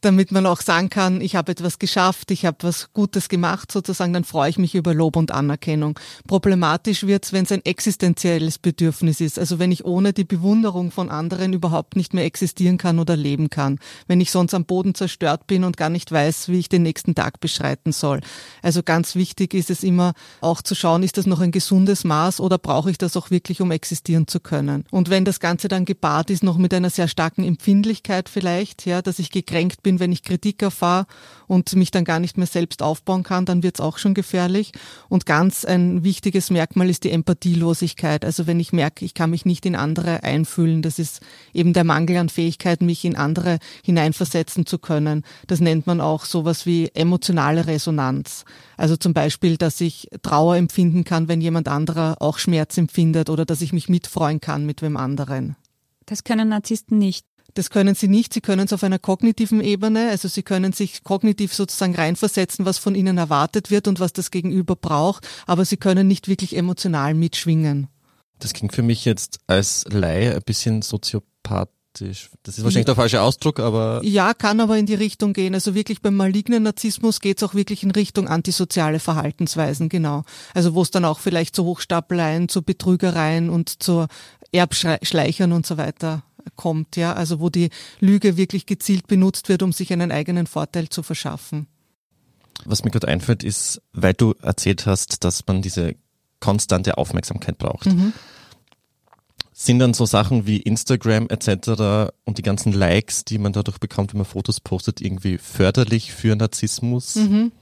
damit 0.00 0.32
man 0.32 0.46
auch 0.46 0.60
sagen 0.60 0.90
kann, 0.90 1.20
ich 1.20 1.36
habe 1.36 1.52
etwas 1.52 1.78
geschafft, 1.78 2.30
ich 2.30 2.46
habe 2.46 2.58
was 2.62 2.92
Gutes 2.92 3.28
gemacht, 3.28 3.72
sozusagen, 3.72 4.12
dann 4.12 4.24
freue 4.24 4.50
ich 4.50 4.58
mich 4.58 4.74
über 4.74 4.94
Lob 4.94 5.16
und 5.16 5.30
Anerkennung. 5.30 5.98
Problematisch 6.26 7.06
wird 7.06 7.24
es, 7.24 7.32
wenn 7.32 7.44
es 7.44 7.52
ein 7.52 7.64
existenzielles 7.64 8.58
Bedürfnis 8.58 9.20
ist, 9.20 9.38
also 9.38 9.58
wenn 9.58 9.72
ich 9.72 9.84
ohne 9.84 10.12
die 10.12 10.24
Bewunderung 10.24 10.90
von 10.90 11.10
anderen 11.10 11.52
überhaupt 11.52 11.96
nicht 11.96 12.14
mehr 12.14 12.24
existieren 12.24 12.78
kann 12.78 12.98
oder 12.98 13.16
leben 13.16 13.50
kann, 13.50 13.78
wenn 14.06 14.20
ich 14.20 14.30
sonst 14.30 14.54
am 14.54 14.64
Boden 14.64 14.94
zerstört 14.94 15.46
bin 15.46 15.64
und 15.64 15.76
gar 15.76 15.90
nicht 15.90 16.10
weiß, 16.10 16.48
wie 16.48 16.58
ich 16.58 16.68
den 16.68 16.82
nächsten 16.82 17.14
Tag 17.14 17.40
beschreiten 17.40 17.92
soll. 17.92 18.20
Also 18.62 18.82
ganz 18.82 19.14
wichtig 19.14 19.54
ist 19.54 19.70
es 19.70 19.82
immer 19.82 20.12
auch 20.40 20.62
zu 20.62 20.74
schauen, 20.74 21.02
ist 21.02 21.18
das 21.18 21.26
noch 21.26 21.40
ein 21.40 21.52
gesundes 21.52 22.04
Maß 22.04 22.40
oder 22.40 22.58
brauche 22.58 22.90
ich 22.90 22.98
das 22.98 23.16
auch 23.16 23.30
wirklich, 23.30 23.60
um 23.60 23.70
existieren 23.70 24.26
zu 24.26 24.40
können. 24.40 24.84
Und 24.90 25.10
wenn 25.10 25.24
das 25.24 25.40
Ganze 25.40 25.68
dann 25.68 25.84
gepaart 25.84 26.30
ist 26.30 26.42
noch 26.42 26.58
mit 26.58 26.74
einer 26.74 26.90
sehr 26.90 27.08
starken 27.08 27.44
Empfindlichkeit 27.44 28.28
vielleicht, 28.28 28.86
ja, 28.86 29.02
dass 29.02 29.18
ich 29.18 29.30
gekränkt 29.30 29.67
eingeschränkt 29.68 29.82
bin, 29.82 30.00
wenn 30.00 30.12
ich 30.12 30.22
Kritik 30.22 30.62
erfahre 30.62 31.06
und 31.46 31.74
mich 31.76 31.90
dann 31.90 32.04
gar 32.04 32.20
nicht 32.20 32.36
mehr 32.38 32.46
selbst 32.46 32.82
aufbauen 32.82 33.22
kann, 33.22 33.44
dann 33.44 33.62
wird 33.62 33.76
es 33.76 33.80
auch 33.80 33.98
schon 33.98 34.14
gefährlich. 34.14 34.72
Und 35.08 35.26
ganz 35.26 35.64
ein 35.64 36.04
wichtiges 36.04 36.50
Merkmal 36.50 36.88
ist 36.88 37.04
die 37.04 37.10
Empathielosigkeit. 37.10 38.24
Also 38.24 38.46
wenn 38.46 38.60
ich 38.60 38.72
merke, 38.72 39.04
ich 39.04 39.14
kann 39.14 39.30
mich 39.30 39.44
nicht 39.44 39.66
in 39.66 39.76
andere 39.76 40.22
einfühlen, 40.22 40.82
das 40.82 40.98
ist 40.98 41.20
eben 41.52 41.72
der 41.72 41.84
Mangel 41.84 42.16
an 42.16 42.28
Fähigkeit, 42.28 42.82
mich 42.82 43.04
in 43.04 43.16
andere 43.16 43.58
hineinversetzen 43.82 44.66
zu 44.66 44.78
können. 44.78 45.24
Das 45.46 45.60
nennt 45.60 45.86
man 45.86 46.00
auch 46.00 46.24
sowas 46.24 46.66
wie 46.66 46.90
emotionale 46.94 47.66
Resonanz. 47.66 48.44
Also 48.76 48.96
zum 48.96 49.12
Beispiel, 49.12 49.56
dass 49.56 49.80
ich 49.80 50.08
Trauer 50.22 50.56
empfinden 50.56 51.04
kann, 51.04 51.28
wenn 51.28 51.40
jemand 51.40 51.68
anderer 51.68 52.16
auch 52.20 52.38
Schmerz 52.38 52.78
empfindet 52.78 53.30
oder 53.30 53.44
dass 53.44 53.60
ich 53.60 53.72
mich 53.72 53.88
mitfreuen 53.88 54.40
kann 54.40 54.66
mit 54.66 54.82
wem 54.82 54.96
anderen. 54.96 55.56
Das 56.06 56.24
können 56.24 56.48
Narzissten 56.48 56.98
nicht. 56.98 57.27
Das 57.54 57.70
können 57.70 57.94
sie 57.94 58.08
nicht. 58.08 58.34
Sie 58.34 58.40
können 58.40 58.66
es 58.66 58.72
auf 58.72 58.84
einer 58.84 58.98
kognitiven 58.98 59.60
Ebene, 59.60 60.10
also 60.10 60.28
sie 60.28 60.42
können 60.42 60.72
sich 60.72 61.02
kognitiv 61.02 61.54
sozusagen 61.54 61.94
reinversetzen, 61.94 62.64
was 62.64 62.78
von 62.78 62.94
ihnen 62.94 63.18
erwartet 63.18 63.70
wird 63.70 63.88
und 63.88 64.00
was 64.00 64.12
das 64.12 64.30
Gegenüber 64.30 64.76
braucht, 64.76 65.26
aber 65.46 65.64
sie 65.64 65.76
können 65.76 66.06
nicht 66.06 66.28
wirklich 66.28 66.56
emotional 66.56 67.14
mitschwingen. 67.14 67.88
Das 68.38 68.52
klingt 68.52 68.74
für 68.74 68.82
mich 68.82 69.04
jetzt 69.04 69.40
als 69.46 69.84
Laie 69.90 70.34
ein 70.34 70.42
bisschen 70.44 70.82
soziopathisch. 70.82 72.30
Das 72.44 72.58
ist 72.58 72.62
wahrscheinlich 72.62 72.86
der 72.86 72.94
falsche 72.94 73.22
Ausdruck, 73.22 73.58
aber. 73.58 74.00
Ja, 74.04 74.34
kann 74.34 74.60
aber 74.60 74.78
in 74.78 74.86
die 74.86 74.94
Richtung 74.94 75.32
gehen. 75.32 75.54
Also 75.54 75.74
wirklich 75.74 76.00
beim 76.00 76.14
malignen 76.14 76.62
Narzissmus 76.62 77.18
geht 77.18 77.38
es 77.38 77.42
auch 77.42 77.54
wirklich 77.54 77.82
in 77.82 77.90
Richtung 77.90 78.28
antisoziale 78.28 79.00
Verhaltensweisen, 79.00 79.88
genau. 79.88 80.22
Also 80.54 80.74
wo 80.74 80.82
es 80.82 80.92
dann 80.92 81.04
auch 81.04 81.18
vielleicht 81.18 81.56
zu 81.56 81.64
Hochstapeleien, 81.64 82.48
zu 82.48 82.62
Betrügereien 82.62 83.50
und 83.50 83.82
zu 83.82 84.06
Erbschleichern 84.52 85.52
und 85.52 85.66
so 85.66 85.76
weiter 85.76 86.22
kommt, 86.56 86.96
ja, 86.96 87.12
also 87.12 87.40
wo 87.40 87.48
die 87.48 87.70
Lüge 88.00 88.36
wirklich 88.36 88.66
gezielt 88.66 89.06
benutzt 89.06 89.48
wird, 89.48 89.62
um 89.62 89.72
sich 89.72 89.92
einen 89.92 90.12
eigenen 90.12 90.46
Vorteil 90.46 90.88
zu 90.88 91.02
verschaffen. 91.02 91.66
Was 92.64 92.84
mir 92.84 92.90
gerade 92.90 93.08
einfällt, 93.08 93.44
ist, 93.44 93.80
weil 93.92 94.14
du 94.14 94.34
erzählt 94.42 94.86
hast, 94.86 95.24
dass 95.24 95.46
man 95.46 95.62
diese 95.62 95.94
konstante 96.40 96.98
Aufmerksamkeit 96.98 97.58
braucht. 97.58 97.86
Mhm. 97.86 98.12
Sind 99.52 99.80
dann 99.80 99.92
so 99.92 100.06
Sachen 100.06 100.46
wie 100.46 100.58
Instagram 100.58 101.28
etc. 101.30 102.12
und 102.24 102.38
die 102.38 102.42
ganzen 102.42 102.72
Likes, 102.72 103.24
die 103.24 103.38
man 103.38 103.52
dadurch 103.52 103.78
bekommt, 103.78 104.12
wenn 104.12 104.18
man 104.18 104.24
Fotos 104.24 104.60
postet, 104.60 105.00
irgendwie 105.00 105.38
förderlich 105.38 106.12
für 106.12 106.36
Narzissmus? 106.36 107.16
Mhm. 107.16 107.52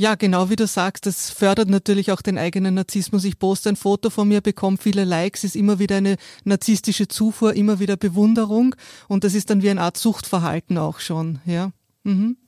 Ja, 0.00 0.14
genau 0.14 0.48
wie 0.48 0.56
du 0.56 0.66
sagst, 0.66 1.04
das 1.04 1.28
fördert 1.28 1.68
natürlich 1.68 2.10
auch 2.10 2.22
den 2.22 2.38
eigenen 2.38 2.72
Narzissmus. 2.72 3.22
Ich 3.24 3.38
poste 3.38 3.68
ein 3.68 3.76
Foto 3.76 4.08
von 4.08 4.28
mir, 4.28 4.40
bekomme 4.40 4.78
viele 4.78 5.04
Likes, 5.04 5.44
ist 5.44 5.54
immer 5.54 5.78
wieder 5.78 5.96
eine 5.96 6.16
narzisstische 6.42 7.06
Zufuhr, 7.06 7.52
immer 7.52 7.80
wieder 7.80 7.98
Bewunderung 7.98 8.74
und 9.08 9.24
das 9.24 9.34
ist 9.34 9.50
dann 9.50 9.60
wie 9.60 9.68
eine 9.68 9.82
Art 9.82 9.98
Suchtverhalten 9.98 10.78
auch 10.78 11.00
schon, 11.00 11.40
ja. 11.44 11.72
Mhm. 12.04 12.38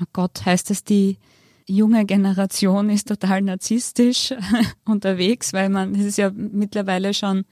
Oh 0.00 0.06
Gott, 0.12 0.44
heißt 0.44 0.68
das, 0.70 0.82
die 0.82 1.18
junge 1.68 2.04
Generation 2.06 2.90
ist 2.90 3.06
total 3.06 3.42
narzisstisch 3.42 4.34
unterwegs, 4.84 5.52
weil 5.52 5.68
man, 5.68 5.94
es 5.94 6.04
ist 6.04 6.18
ja 6.18 6.32
mittlerweile 6.34 7.14
schon 7.14 7.44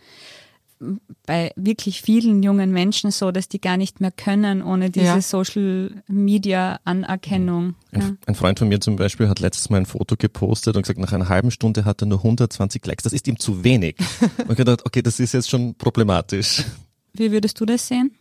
bei 1.27 1.53
wirklich 1.57 2.03
vielen 2.03 2.43
jungen 2.43 2.73
Menschen 2.73 3.11
so, 3.11 3.33
dass 3.33 3.49
die 3.49 3.61
gar 3.61 3.77
nicht 3.77 4.01
mehr 4.01 4.11
können 4.11 4.63
ohne 4.63 4.91
diese 4.91 5.07
ja. 5.07 5.21
Social 5.21 6.03
Media 6.07 6.79
Anerkennung. 6.85 7.75
Ein, 7.93 8.01
ja. 8.01 8.11
ein, 8.27 8.35
Freund 8.35 8.59
von 8.59 8.69
mir 8.69 8.81
zum 8.81 8.97
Beispiel 8.97 9.29
hat 9.29 9.41
letztes 9.41 9.71
Mal 9.71 9.79
ein 9.79 9.87
Foto 9.87 10.17
gepostet 10.17 10.77
und 10.77 10.83
gesagt, 10.83 10.99
nach 10.99 11.13
einer 11.13 11.29
halben 11.29 11.51
Stunde 11.51 11.85
hat 11.85 12.03
er 12.03 12.07
nur 12.07 12.19
120 12.19 12.85
Likes. 12.87 13.05
Das 13.05 13.13
ist 13.13 13.27
ihm 13.27 13.39
zu 13.39 13.65
wenig. 13.65 13.97
und 14.39 14.51
ich 14.51 14.57
gedacht, 14.57 14.87
okay, 14.87 15.03
das 15.03 15.21
ist 15.21 15.33
jetzt 15.33 15.51
schon 15.51 15.75
problematisch. 15.75 16.65
Wie 17.13 17.33
würdest 17.33 17.61
du 17.61 17.67
das 17.67 17.89
sehen? 17.89 18.13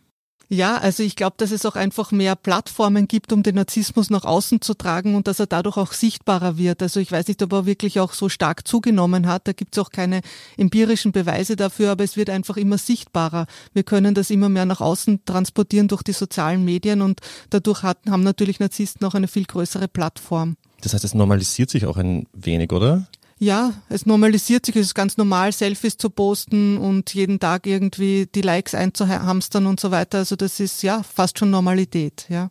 Ja, 0.50 0.78
also 0.78 1.02
ich 1.02 1.14
glaube, 1.14 1.34
dass 1.36 1.50
es 1.50 1.66
auch 1.66 1.76
einfach 1.76 2.10
mehr 2.10 2.34
Plattformen 2.34 3.06
gibt, 3.06 3.34
um 3.34 3.42
den 3.42 3.56
Narzissmus 3.56 4.08
nach 4.08 4.24
außen 4.24 4.62
zu 4.62 4.72
tragen 4.72 5.14
und 5.14 5.26
dass 5.28 5.40
er 5.40 5.46
dadurch 5.46 5.76
auch 5.76 5.92
sichtbarer 5.92 6.56
wird. 6.56 6.80
Also 6.82 7.00
ich 7.00 7.12
weiß 7.12 7.28
nicht, 7.28 7.42
ob 7.42 7.52
er 7.52 7.66
wirklich 7.66 8.00
auch 8.00 8.14
so 8.14 8.30
stark 8.30 8.66
zugenommen 8.66 9.26
hat. 9.26 9.46
Da 9.46 9.52
gibt 9.52 9.76
es 9.76 9.78
auch 9.78 9.90
keine 9.90 10.22
empirischen 10.56 11.12
Beweise 11.12 11.54
dafür, 11.54 11.90
aber 11.90 12.04
es 12.04 12.16
wird 12.16 12.30
einfach 12.30 12.56
immer 12.56 12.78
sichtbarer. 12.78 13.46
Wir 13.74 13.82
können 13.82 14.14
das 14.14 14.30
immer 14.30 14.48
mehr 14.48 14.64
nach 14.64 14.80
außen 14.80 15.26
transportieren 15.26 15.88
durch 15.88 16.02
die 16.02 16.12
sozialen 16.12 16.64
Medien 16.64 17.02
und 17.02 17.20
dadurch 17.50 17.82
hat, 17.82 17.98
haben 18.08 18.22
natürlich 18.22 18.58
Narzissten 18.58 19.06
auch 19.06 19.14
eine 19.14 19.28
viel 19.28 19.44
größere 19.44 19.86
Plattform. 19.86 20.56
Das 20.80 20.94
heißt, 20.94 21.04
es 21.04 21.12
normalisiert 21.12 21.68
sich 21.68 21.84
auch 21.84 21.98
ein 21.98 22.26
wenig, 22.32 22.72
oder? 22.72 23.06
Ja, 23.38 23.72
es 23.88 24.04
normalisiert 24.04 24.66
sich, 24.66 24.76
es 24.76 24.88
ist 24.88 24.94
ganz 24.94 25.16
normal, 25.16 25.52
Selfies 25.52 25.96
zu 25.96 26.10
posten 26.10 26.76
und 26.76 27.14
jeden 27.14 27.38
Tag 27.38 27.66
irgendwie 27.66 28.26
die 28.34 28.42
Likes 28.42 28.74
einzuhamstern 28.74 29.66
und 29.66 29.78
so 29.78 29.90
weiter. 29.90 30.18
Also 30.18 30.36
das 30.36 30.58
ist 30.60 30.82
ja 30.82 31.02
fast 31.02 31.38
schon 31.38 31.50
Normalität, 31.50 32.26
ja. 32.28 32.50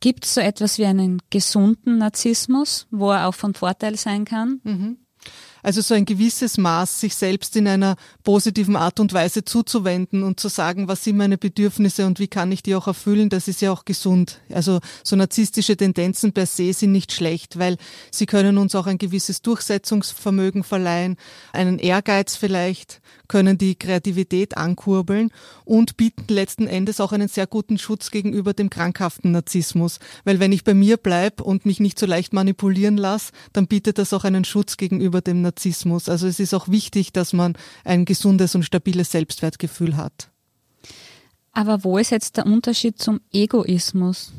Gibt 0.00 0.26
es 0.26 0.34
so 0.34 0.40
etwas 0.40 0.78
wie 0.78 0.84
einen 0.84 1.22
gesunden 1.30 1.98
Narzissmus, 1.98 2.86
wo 2.90 3.10
er 3.12 3.26
auch 3.26 3.34
von 3.34 3.54
Vorteil 3.54 3.96
sein 3.96 4.24
kann? 4.24 4.60
Mhm. 4.64 4.98
Also 5.66 5.80
so 5.80 5.94
ein 5.94 6.04
gewisses 6.04 6.58
Maß, 6.58 7.00
sich 7.00 7.16
selbst 7.16 7.56
in 7.56 7.66
einer 7.66 7.96
positiven 8.22 8.76
Art 8.76 9.00
und 9.00 9.12
Weise 9.12 9.44
zuzuwenden 9.44 10.22
und 10.22 10.38
zu 10.38 10.46
sagen, 10.46 10.86
was 10.86 11.02
sind 11.02 11.16
meine 11.16 11.38
Bedürfnisse 11.38 12.06
und 12.06 12.20
wie 12.20 12.28
kann 12.28 12.52
ich 12.52 12.62
die 12.62 12.76
auch 12.76 12.86
erfüllen, 12.86 13.30
das 13.30 13.48
ist 13.48 13.62
ja 13.62 13.72
auch 13.72 13.84
gesund. 13.84 14.38
Also 14.48 14.78
so 15.02 15.16
narzisstische 15.16 15.76
Tendenzen 15.76 16.32
per 16.32 16.46
se 16.46 16.72
sind 16.72 16.92
nicht 16.92 17.10
schlecht, 17.10 17.58
weil 17.58 17.78
sie 18.12 18.26
können 18.26 18.58
uns 18.58 18.76
auch 18.76 18.86
ein 18.86 18.98
gewisses 18.98 19.42
Durchsetzungsvermögen 19.42 20.62
verleihen, 20.62 21.16
einen 21.52 21.80
Ehrgeiz 21.80 22.36
vielleicht, 22.36 23.00
können 23.26 23.58
die 23.58 23.74
Kreativität 23.74 24.56
ankurbeln 24.56 25.32
und 25.64 25.96
bieten 25.96 26.32
letzten 26.32 26.68
Endes 26.68 27.00
auch 27.00 27.10
einen 27.10 27.26
sehr 27.26 27.48
guten 27.48 27.76
Schutz 27.76 28.12
gegenüber 28.12 28.54
dem 28.54 28.70
krankhaften 28.70 29.32
Narzissmus. 29.32 29.98
Weil 30.22 30.38
wenn 30.38 30.52
ich 30.52 30.62
bei 30.62 30.74
mir 30.74 30.96
bleibe 30.96 31.42
und 31.42 31.66
mich 31.66 31.80
nicht 31.80 31.98
so 31.98 32.06
leicht 32.06 32.32
manipulieren 32.32 32.96
lasse, 32.96 33.32
dann 33.52 33.66
bietet 33.66 33.98
das 33.98 34.12
auch 34.12 34.22
einen 34.22 34.44
Schutz 34.44 34.76
gegenüber 34.76 35.20
dem 35.20 35.42
Narzissmus. 35.42 35.55
Also 36.08 36.26
es 36.26 36.40
ist 36.40 36.54
auch 36.54 36.68
wichtig, 36.68 37.12
dass 37.12 37.32
man 37.32 37.54
ein 37.84 38.04
gesundes 38.04 38.54
und 38.54 38.62
stabiles 38.62 39.10
Selbstwertgefühl 39.12 39.96
hat. 39.96 40.30
Aber 41.52 41.84
wo 41.84 41.96
ist 41.96 42.10
jetzt 42.10 42.36
der 42.36 42.46
Unterschied 42.46 42.98
zum 42.98 43.20
Egoismus? 43.32 44.32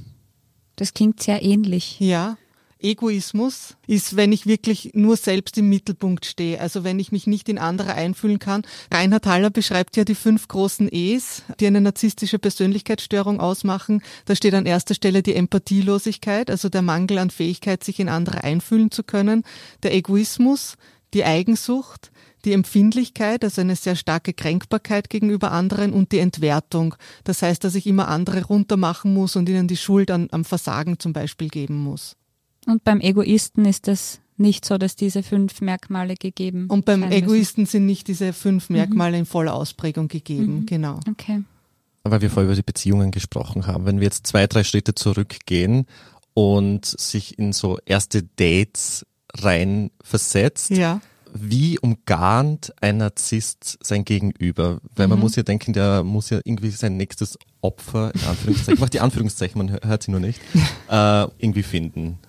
Das 0.75 0.93
klingt 0.93 1.23
sehr 1.23 1.41
ähnlich. 1.41 1.99
Ja, 1.99 2.37
Egoismus 2.79 3.75
ist, 3.87 4.15
wenn 4.15 4.31
ich 4.31 4.45
wirklich 4.45 4.91
nur 4.93 5.17
selbst 5.17 5.57
im 5.57 5.69
Mittelpunkt 5.69 6.25
stehe, 6.25 6.61
also 6.61 6.83
wenn 6.83 6.99
ich 6.99 7.11
mich 7.11 7.25
nicht 7.25 7.49
in 7.49 7.57
andere 7.57 7.95
einfühlen 7.95 8.39
kann. 8.39 8.61
Reinhard 8.91 9.25
Haller 9.25 9.49
beschreibt 9.49 9.97
ja 9.97 10.03
die 10.03 10.15
fünf 10.15 10.47
großen 10.47 10.87
E's, 10.91 11.43
die 11.59 11.67
eine 11.67 11.81
narzisstische 11.81 12.37
Persönlichkeitsstörung 12.37 13.39
ausmachen. 13.39 14.03
Da 14.25 14.35
steht 14.35 14.53
an 14.53 14.65
erster 14.65 14.93
Stelle 14.93 15.23
die 15.23 15.35
Empathielosigkeit, 15.35 16.51
also 16.51 16.69
der 16.69 16.83
Mangel 16.83 17.17
an 17.17 17.31
Fähigkeit, 17.31 17.83
sich 17.83 17.99
in 17.99 18.09
andere 18.09 18.43
einfühlen 18.43 18.91
zu 18.91 19.03
können, 19.03 19.43
der 19.81 19.95
Egoismus, 19.95 20.77
die 21.13 21.23
Eigensucht, 21.23 22.11
die 22.45 22.53
Empfindlichkeit, 22.53 23.43
also 23.43 23.61
eine 23.61 23.75
sehr 23.75 23.95
starke 23.95 24.33
Kränkbarkeit 24.33 25.09
gegenüber 25.09 25.51
anderen 25.51 25.93
und 25.93 26.11
die 26.11 26.19
Entwertung. 26.19 26.95
Das 27.23 27.41
heißt, 27.41 27.63
dass 27.63 27.75
ich 27.75 27.87
immer 27.87 28.07
andere 28.07 28.45
runtermachen 28.45 29.13
muss 29.13 29.35
und 29.35 29.49
ihnen 29.49 29.67
die 29.67 29.77
Schuld 29.77 30.11
an, 30.11 30.27
am 30.31 30.45
Versagen 30.45 30.99
zum 30.99 31.13
Beispiel 31.13 31.49
geben 31.49 31.77
muss. 31.77 32.15
Und 32.65 32.83
beim 32.83 33.01
Egoisten 33.01 33.65
ist 33.65 33.87
es 33.87 34.19
nicht 34.37 34.65
so, 34.65 34.77
dass 34.77 34.95
diese 34.95 35.23
fünf 35.23 35.61
Merkmale 35.61 36.15
gegeben 36.15 36.67
Und 36.67 36.85
beim 36.85 37.03
Egoisten 37.03 37.63
müssen. 37.63 37.71
sind 37.71 37.85
nicht 37.85 38.07
diese 38.07 38.33
fünf 38.33 38.69
mhm. 38.69 38.77
Merkmale 38.77 39.13
mhm. 39.13 39.19
in 39.21 39.25
voller 39.25 39.53
Ausprägung 39.53 40.07
gegeben, 40.07 40.59
mhm. 40.59 40.65
genau. 40.65 40.99
Okay. 41.09 41.43
Weil 42.03 42.21
wir 42.21 42.29
vorher 42.29 42.45
über 42.45 42.55
die 42.55 42.61
Beziehungen 42.61 43.11
gesprochen 43.11 43.67
haben. 43.67 43.85
Wenn 43.85 43.99
wir 43.99 44.05
jetzt 44.05 44.27
zwei, 44.27 44.47
drei 44.47 44.63
Schritte 44.63 44.95
zurückgehen 44.95 45.85
und 46.33 46.85
sich 46.85 47.37
in 47.37 47.51
so 47.51 47.79
erste 47.85 48.23
Dates 48.23 49.05
rein 49.43 49.91
versetzt, 50.03 50.71
ja. 50.71 51.01
wie 51.33 51.79
umgarnt 51.79 52.73
ein 52.81 52.97
Narzisst 52.97 53.77
sein 53.81 54.05
Gegenüber? 54.05 54.79
Weil 54.95 55.07
man 55.07 55.17
mhm. 55.17 55.23
muss 55.23 55.35
ja 55.35 55.43
denken, 55.43 55.73
der 55.73 56.03
muss 56.03 56.29
ja 56.29 56.39
irgendwie 56.43 56.69
sein 56.71 56.97
nächstes 56.97 57.37
Opfer, 57.61 58.13
in 58.13 58.21
Anführungszeichen, 58.27 58.73
ich 58.73 58.79
mach 58.79 58.89
die 58.89 58.99
Anführungszeichen, 58.99 59.57
man 59.57 59.79
hört 59.83 60.03
sie 60.03 60.11
nur 60.11 60.19
nicht, 60.19 60.41
äh, 60.89 61.23
irgendwie 61.37 61.63
finden. 61.63 62.19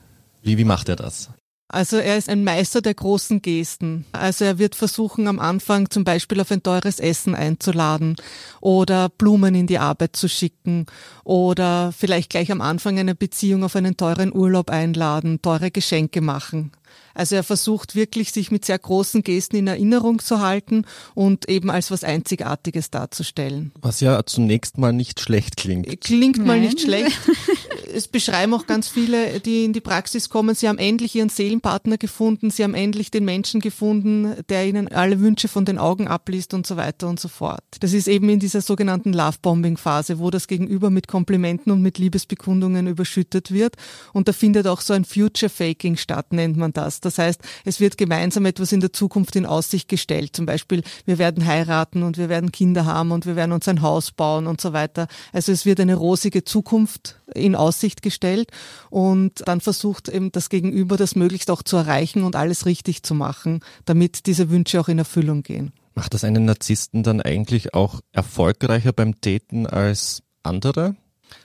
Wie, 0.42 0.58
wie 0.58 0.64
macht 0.64 0.88
er 0.88 0.96
das? 0.96 1.30
Also 1.70 1.98
er 1.98 2.16
ist 2.16 2.30
ein 2.30 2.44
Meister 2.44 2.80
der 2.80 2.94
großen 2.94 3.42
Gesten. 3.42 4.06
Also 4.12 4.46
er 4.46 4.58
wird 4.58 4.74
versuchen, 4.74 5.28
am 5.28 5.38
Anfang 5.38 5.90
zum 5.90 6.02
Beispiel 6.02 6.40
auf 6.40 6.50
ein 6.50 6.62
teures 6.62 6.98
Essen 6.98 7.34
einzuladen 7.34 8.16
oder 8.62 9.10
Blumen 9.10 9.54
in 9.54 9.66
die 9.66 9.78
Arbeit 9.78 10.16
zu 10.16 10.30
schicken 10.30 10.86
oder 11.24 11.92
vielleicht 11.92 12.30
gleich 12.30 12.50
am 12.50 12.62
Anfang 12.62 12.98
einer 12.98 13.12
Beziehung 13.12 13.64
auf 13.64 13.76
einen 13.76 13.98
teuren 13.98 14.34
Urlaub 14.34 14.70
einladen, 14.70 15.42
teure 15.42 15.70
Geschenke 15.70 16.22
machen. 16.22 16.72
Also 17.14 17.34
er 17.34 17.42
versucht 17.42 17.94
wirklich, 17.94 18.32
sich 18.32 18.50
mit 18.50 18.64
sehr 18.64 18.78
großen 18.78 19.22
Gesten 19.22 19.56
in 19.56 19.66
Erinnerung 19.66 20.20
zu 20.20 20.40
halten 20.40 20.84
und 21.14 21.48
eben 21.48 21.70
als 21.70 21.90
was 21.90 22.04
Einzigartiges 22.04 22.90
darzustellen. 22.90 23.72
Was 23.80 24.00
ja 24.00 24.24
zunächst 24.24 24.78
mal 24.78 24.92
nicht 24.92 25.20
schlecht 25.20 25.56
klingt. 25.56 26.00
Klingt 26.00 26.38
mal 26.38 26.58
Nein. 26.58 26.68
nicht 26.68 26.80
schlecht. 26.80 27.18
es 27.92 28.08
beschreiben 28.08 28.54
auch 28.54 28.66
ganz 28.66 28.88
viele, 28.88 29.40
die 29.40 29.64
in 29.64 29.72
die 29.72 29.80
Praxis 29.80 30.28
kommen, 30.28 30.54
sie 30.54 30.68
haben 30.68 30.78
endlich 30.78 31.14
ihren 31.14 31.28
Seelenpartner 31.28 31.98
gefunden, 31.98 32.50
sie 32.50 32.62
haben 32.62 32.74
endlich 32.74 33.10
den 33.10 33.24
Menschen 33.24 33.60
gefunden, 33.60 34.34
der 34.48 34.66
ihnen 34.66 34.88
alle 34.88 35.20
Wünsche 35.20 35.48
von 35.48 35.64
den 35.64 35.78
Augen 35.78 36.08
abliest 36.08 36.54
und 36.54 36.66
so 36.66 36.76
weiter 36.76 37.08
und 37.08 37.18
so 37.18 37.28
fort. 37.28 37.64
Das 37.80 37.92
ist 37.92 38.08
eben 38.08 38.28
in 38.28 38.38
dieser 38.38 38.60
sogenannten 38.60 39.12
Love-Bombing-Phase, 39.12 40.18
wo 40.18 40.30
das 40.30 40.46
Gegenüber 40.46 40.90
mit 40.90 41.08
Komplimenten 41.08 41.72
und 41.72 41.82
mit 41.82 41.98
Liebesbekundungen 41.98 42.86
überschüttet 42.86 43.50
wird. 43.50 43.74
Und 44.12 44.28
da 44.28 44.32
findet 44.32 44.66
auch 44.66 44.80
so 44.80 44.92
ein 44.92 45.04
Future-Faking 45.04 45.96
statt, 45.96 46.32
nennt 46.32 46.56
man 46.56 46.72
das. 46.78 47.00
Das 47.00 47.18
heißt, 47.18 47.40
es 47.64 47.80
wird 47.80 47.98
gemeinsam 47.98 48.46
etwas 48.46 48.72
in 48.72 48.80
der 48.80 48.92
Zukunft 48.92 49.36
in 49.36 49.46
Aussicht 49.46 49.88
gestellt. 49.88 50.36
Zum 50.36 50.46
Beispiel, 50.46 50.82
wir 51.04 51.18
werden 51.18 51.44
heiraten 51.44 52.02
und 52.02 52.16
wir 52.18 52.28
werden 52.28 52.52
Kinder 52.52 52.86
haben 52.86 53.10
und 53.10 53.26
wir 53.26 53.36
werden 53.36 53.52
uns 53.52 53.66
ein 53.68 53.82
Haus 53.82 54.12
bauen 54.12 54.46
und 54.46 54.60
so 54.60 54.72
weiter. 54.72 55.08
Also 55.32 55.52
es 55.52 55.66
wird 55.66 55.80
eine 55.80 55.96
rosige 55.96 56.44
Zukunft 56.44 57.20
in 57.34 57.54
Aussicht 57.54 58.02
gestellt 58.02 58.50
und 58.90 59.46
dann 59.46 59.60
versucht 59.60 60.08
eben 60.08 60.32
das 60.32 60.48
Gegenüber 60.48 60.96
das 60.96 61.16
möglichst 61.16 61.50
auch 61.50 61.62
zu 61.62 61.76
erreichen 61.76 62.22
und 62.22 62.36
alles 62.36 62.64
richtig 62.64 63.02
zu 63.02 63.14
machen, 63.14 63.60
damit 63.84 64.26
diese 64.26 64.50
Wünsche 64.50 64.80
auch 64.80 64.88
in 64.88 64.98
Erfüllung 64.98 65.42
gehen. 65.42 65.72
Macht 65.94 66.14
das 66.14 66.22
einen 66.22 66.44
Narzissten 66.44 67.02
dann 67.02 67.20
eigentlich 67.20 67.74
auch 67.74 68.00
erfolgreicher 68.12 68.92
beim 68.92 69.14
Daten 69.20 69.66
als 69.66 70.22
andere? 70.44 70.94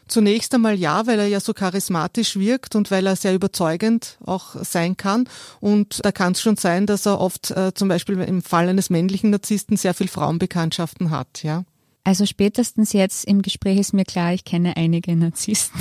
Zunächst 0.08 0.54
einmal 0.54 0.76
ja, 0.76 1.08
weil 1.08 1.20
er 1.20 1.28
ja 1.28 1.40
so 1.40 1.54
charismatisch 1.54 2.38
wirkt 2.38 2.76
und 2.76 2.92
weil 2.92 3.06
er 3.08 3.16
sehr 3.16 3.34
überzeugend 3.34 4.18
auch 4.26 4.56
sein 4.64 4.98
kann. 4.98 5.28
Und 5.60 6.04
da 6.04 6.12
kann 6.12 6.34
es 6.34 6.42
schon 6.42 6.58
sein, 6.58 6.86
dass 6.86 7.06
er 7.06 7.20
oft 7.20 7.52
äh, 7.52 7.74
zum 7.74 7.88
Beispiel 7.88 8.20
im 8.20 8.42
Fall 8.42 8.70
eines 8.70 8.90
männlichen 8.90 9.30
Narzissten 9.30 9.78
sehr 9.78 9.94
viel 9.94 10.08
Frauenbekanntschaften 10.08 11.10
hat, 11.10 11.44
ja. 11.44 11.64
Also 12.04 12.26
spätestens 12.26 12.92
jetzt 12.92 13.26
im 13.26 13.42
Gespräch 13.42 13.80
ist 13.80 13.94
mir 13.94 14.04
klar, 14.04 14.34
ich 14.34 14.44
kenne 14.44 14.76
einige 14.76 15.16
Narzissten. 15.16 15.80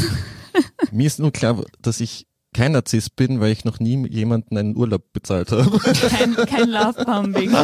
Mir 0.92 1.06
ist 1.06 1.18
nur 1.18 1.32
klar, 1.32 1.64
dass 1.80 2.00
ich 2.00 2.26
kein 2.54 2.72
Narzisst 2.72 3.16
bin, 3.16 3.40
weil 3.40 3.52
ich 3.52 3.64
noch 3.64 3.80
nie 3.80 4.06
jemanden 4.08 4.58
einen 4.58 4.76
Urlaub 4.76 5.12
bezahlt 5.12 5.52
habe. 5.52 5.78
Kein, 5.78 6.34
kein 6.34 6.68
Lovebombing. 6.68 7.54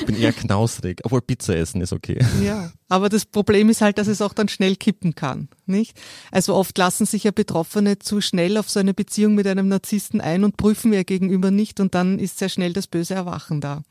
Ich 0.00 0.06
bin 0.06 0.16
eher 0.16 0.32
knausrig, 0.32 1.00
obwohl 1.04 1.20
Pizza 1.20 1.56
essen 1.56 1.80
ist 1.80 1.92
okay. 1.92 2.18
Ja, 2.42 2.72
aber 2.88 3.08
das 3.08 3.26
Problem 3.26 3.68
ist 3.68 3.82
halt, 3.82 3.98
dass 3.98 4.08
es 4.08 4.22
auch 4.22 4.32
dann 4.32 4.48
schnell 4.48 4.76
kippen 4.76 5.14
kann, 5.14 5.48
nicht? 5.66 6.00
Also 6.30 6.54
oft 6.54 6.76
lassen 6.78 7.04
sich 7.04 7.24
ja 7.24 7.30
Betroffene 7.30 7.98
zu 7.98 8.20
schnell 8.20 8.56
auf 8.56 8.70
so 8.70 8.80
eine 8.80 8.94
Beziehung 8.94 9.34
mit 9.34 9.46
einem 9.46 9.68
Narzissten 9.68 10.20
ein 10.20 10.44
und 10.44 10.56
prüfen 10.56 10.92
ihr 10.92 11.04
gegenüber 11.04 11.50
nicht 11.50 11.78
und 11.78 11.94
dann 11.94 12.18
ist 12.18 12.38
sehr 12.38 12.48
schnell 12.48 12.72
das 12.72 12.86
böse 12.86 13.14
Erwachen 13.14 13.60
da. 13.60 13.82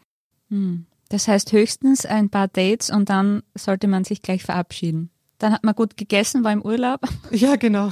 Hm. 0.50 0.86
Das 1.10 1.28
heißt 1.28 1.52
höchstens 1.52 2.06
ein 2.06 2.30
paar 2.30 2.48
Dates 2.48 2.90
und 2.90 3.10
dann 3.10 3.44
sollte 3.54 3.88
man 3.88 4.04
sich 4.04 4.22
gleich 4.22 4.44
verabschieden. 4.44 5.12
Dann 5.40 5.54
hat 5.54 5.64
man 5.64 5.76
gut 5.76 5.98
gegessen, 5.98 6.44
war 6.44 6.54
im 6.54 6.62
Urlaub. 6.62 7.02
Ja, 7.32 7.56
genau. 7.56 7.92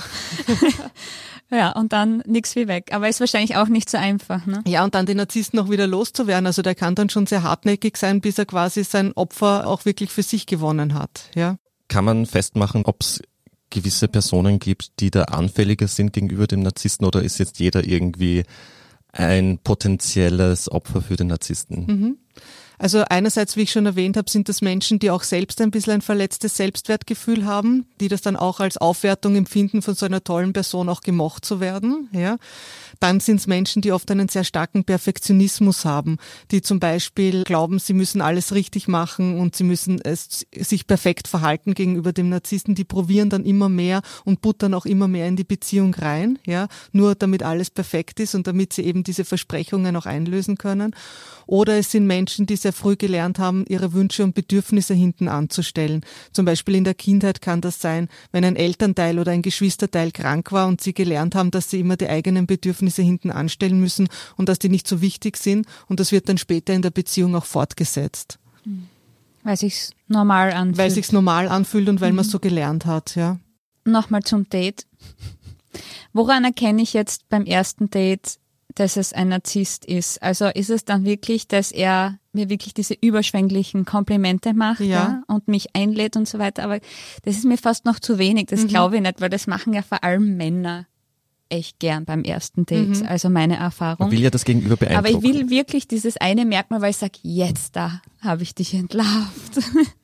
ja, 1.52 1.72
und 1.72 1.94
dann 1.94 2.22
nichts 2.26 2.56
wie 2.56 2.68
weg. 2.68 2.90
Aber 2.94 3.10
ist 3.10 3.20
wahrscheinlich 3.20 3.56
auch 3.56 3.68
nicht 3.68 3.90
so 3.90 3.98
einfach. 3.98 4.46
Ne? 4.46 4.62
Ja, 4.68 4.84
und 4.84 4.94
dann 4.94 5.06
den 5.06 5.18
Narzissten 5.18 5.60
auch 5.60 5.70
wieder 5.70 5.88
loszuwerden. 5.88 6.46
Also 6.46 6.62
der 6.62 6.76
kann 6.76 6.96
dann 6.96 7.10
schon 7.10 7.26
sehr 7.26 7.44
hartnäckig 7.44 7.98
sein, 7.98 8.22
bis 8.22 8.38
er 8.38 8.46
quasi 8.46 8.84
sein 8.84 9.14
Opfer 9.14 9.68
auch 9.68 9.86
wirklich 9.86 10.12
für 10.12 10.24
sich 10.24 10.46
gewonnen 10.46 10.94
hat. 10.94 11.30
Ja. 11.36 11.58
Kann 11.88 12.06
man 12.06 12.26
festmachen, 12.28 12.86
ob 12.86 13.02
es 13.02 13.22
gewisse 13.72 14.08
Personen 14.08 14.60
gibt, 14.60 15.00
die 15.00 15.12
da 15.12 15.24
anfälliger 15.24 15.88
sind 15.88 16.14
gegenüber 16.14 16.48
dem 16.48 16.62
Narzissten 16.62 17.06
oder 17.06 17.24
ist 17.24 17.40
jetzt 17.40 17.60
jeder 17.60 17.86
irgendwie 17.86 18.44
ein 19.12 19.60
potenzielles 19.60 20.72
Opfer 20.72 21.02
für 21.02 21.16
den 21.16 21.28
Narzissten? 21.28 21.86
Mhm. 21.86 22.18
Also 22.80 23.04
einerseits, 23.10 23.58
wie 23.58 23.64
ich 23.64 23.72
schon 23.72 23.86
erwähnt 23.86 24.16
habe, 24.16 24.30
sind 24.30 24.48
das 24.48 24.62
Menschen, 24.62 25.00
die 25.00 25.12
auch 25.12 25.24
selbst 25.24 25.60
ein 25.60 25.70
bisschen 25.70 25.96
ein 25.96 26.02
verletztes 26.02 26.56
Selbstwertgefühl 26.56 27.46
haben, 27.46 27.86
die 28.00 28.08
das 28.08 28.22
dann 28.22 28.38
auch 28.38 28.62
als 28.62 28.78
Aufwertung 28.78 29.36
empfinden, 29.36 29.82
von 29.82 29.96
so 29.96 30.06
einer 30.06 30.24
tollen 30.24 30.54
Person 30.54 30.88
auch 30.88 31.02
gemocht 31.02 31.44
zu 31.44 31.60
werden. 31.60 32.08
Ja. 32.14 32.38
Dann 33.02 33.20
sind 33.20 33.42
es 33.42 33.48
Menschen, 33.48 33.82
die 33.82 33.92
oft 33.92 34.10
einen 34.12 34.30
sehr 34.30 34.46
starken 34.46 34.86
Perfektionismus 34.86 35.84
haben, 35.84 36.18
die 36.52 36.62
zum 36.62 36.80
Beispiel 36.80 37.44
glauben, 37.44 37.80
sie 37.80 37.94
müssen 37.94 38.22
alles 38.22 38.54
richtig 38.54 38.88
machen 38.88 39.40
und 39.40 39.58
sie 39.58 39.66
müssen 39.66 40.00
es, 40.02 40.46
sich 40.56 40.88
perfekt 40.88 41.28
verhalten 41.28 41.74
gegenüber 41.74 42.14
dem 42.14 42.30
Narzissten. 42.30 42.76
Die 42.76 42.86
probieren 42.86 43.30
dann 43.30 43.44
immer 43.44 43.68
mehr 43.68 44.02
und 44.24 44.42
buttern 44.42 44.74
auch 44.74 44.86
immer 44.86 45.10
mehr 45.10 45.28
in 45.28 45.36
die 45.36 45.44
Beziehung 45.44 45.94
rein, 45.96 46.40
ja, 46.46 46.70
nur 46.94 47.16
damit 47.16 47.44
alles 47.44 47.70
perfekt 47.70 48.22
ist 48.22 48.36
und 48.36 48.48
damit 48.48 48.72
sie 48.72 48.84
eben 48.84 49.04
diese 49.04 49.26
Versprechungen 49.26 49.98
auch 49.98 50.06
einlösen 50.06 50.58
können. 50.58 50.96
Oder 51.46 51.78
es 51.80 51.92
sind 51.92 52.06
Menschen, 52.06 52.46
die 52.46 52.56
sehr 52.56 52.69
früh 52.74 52.96
gelernt 52.96 53.40
haben, 53.40 53.66
ihre 53.68 53.94
Wünsche 53.94 54.24
und 54.24 54.36
Bedürfnisse 54.36 54.94
hinten 54.94 55.28
anzustellen. 55.28 56.06
Zum 56.32 56.46
Beispiel 56.46 56.76
in 56.76 56.84
der 56.84 56.94
Kindheit 56.94 57.42
kann 57.42 57.62
das 57.62 57.82
sein, 57.82 58.10
wenn 58.32 58.46
ein 58.46 58.56
Elternteil 58.56 59.20
oder 59.20 59.32
ein 59.32 59.42
Geschwisterteil 59.42 60.12
krank 60.12 60.52
war 60.52 60.68
und 60.68 60.82
sie 60.82 60.94
gelernt 60.94 61.36
haben, 61.36 61.52
dass 61.52 61.70
sie 61.70 61.80
immer 61.80 61.98
die 61.98 62.10
eigenen 62.10 62.48
Bedürfnisse 62.48 63.02
hinten 63.02 63.32
anstellen 63.32 63.80
müssen 63.80 64.10
und 64.38 64.50
dass 64.50 64.60
die 64.60 64.70
nicht 64.70 64.88
so 64.88 65.02
wichtig 65.02 65.38
sind. 65.38 65.66
Und 65.88 66.00
das 66.00 66.12
wird 66.12 66.30
dann 66.30 66.38
später 66.38 66.74
in 66.74 66.82
der 66.82 66.92
Beziehung 66.92 67.36
auch 67.36 67.46
fortgesetzt. 67.46 68.40
Weil 69.44 69.58
sich's 69.58 69.92
normal 70.08 70.52
anfühlt. 70.52 70.78
Weil 70.78 70.92
sich's 70.92 71.12
normal 71.12 71.48
anfühlt 71.48 71.90
und 71.90 72.02
weil 72.02 72.12
mhm. 72.12 72.18
man 72.18 72.26
so 72.26 72.40
gelernt 72.40 72.86
hat, 72.86 73.16
ja. 73.16 73.40
Nochmal 73.86 74.24
zum 74.24 74.50
Date. 74.50 74.86
Woran 76.14 76.44
erkenne 76.44 76.82
ich 76.82 76.94
jetzt 76.94 77.30
beim 77.30 77.46
ersten 77.46 77.90
Date, 77.90 78.38
dass 78.80 78.96
es 78.96 79.12
ein 79.12 79.28
Narzisst 79.28 79.86
ist. 79.86 80.24
Also 80.24 80.46
ist 80.48 80.70
es 80.70 80.86
dann 80.86 81.04
wirklich, 81.04 81.48
dass 81.48 81.72
er 81.72 82.18
mir 82.32 82.50
wirklich 82.50 82.74
diese 82.74 82.94
überschwänglichen 82.94 83.84
Komplimente 83.84 84.54
macht 84.54 84.80
ja. 84.80 84.88
ja 84.88 85.24
und 85.28 85.48
mich 85.48 85.76
einlädt 85.76 86.16
und 86.16 86.28
so 86.28 86.40
weiter. 86.40 86.64
Aber 86.64 86.80
das 87.24 87.36
ist 87.36 87.46
mir 87.46 87.58
fast 87.58 87.84
noch 87.86 88.00
zu 88.00 88.18
wenig. 88.18 88.48
Das 88.48 88.64
mhm. 88.64 88.68
glaube 88.68 88.96
ich 88.96 89.02
nicht, 89.02 89.20
weil 89.20 89.30
das 89.30 89.48
machen 89.48 89.74
ja 89.74 89.82
vor 89.82 90.04
allem 90.04 90.38
Männer 90.38 90.88
echt 91.50 91.80
gern 91.80 92.06
beim 92.06 92.24
ersten 92.24 92.66
Date. 92.66 93.02
Mhm. 93.02 93.08
Also 93.08 93.30
meine 93.30 93.58
Erfahrung. 93.58 94.08
Man 94.08 94.12
will 94.12 94.22
ja 94.22 94.30
das 94.30 94.46
Gegenüber 94.46 94.78
beeindrucken. 94.78 95.16
Aber 95.16 95.28
ich 95.28 95.34
will 95.34 95.50
wirklich 95.50 95.88
dieses 95.88 96.16
eine 96.18 96.46
Merkmal, 96.46 96.82
weil 96.82 96.92
ich 96.92 96.98
sage, 96.98 97.20
jetzt 97.24 97.76
da 97.76 98.02
habe 98.22 98.44
ich 98.44 98.56
dich 98.56 98.74
entlarvt. 98.76 99.60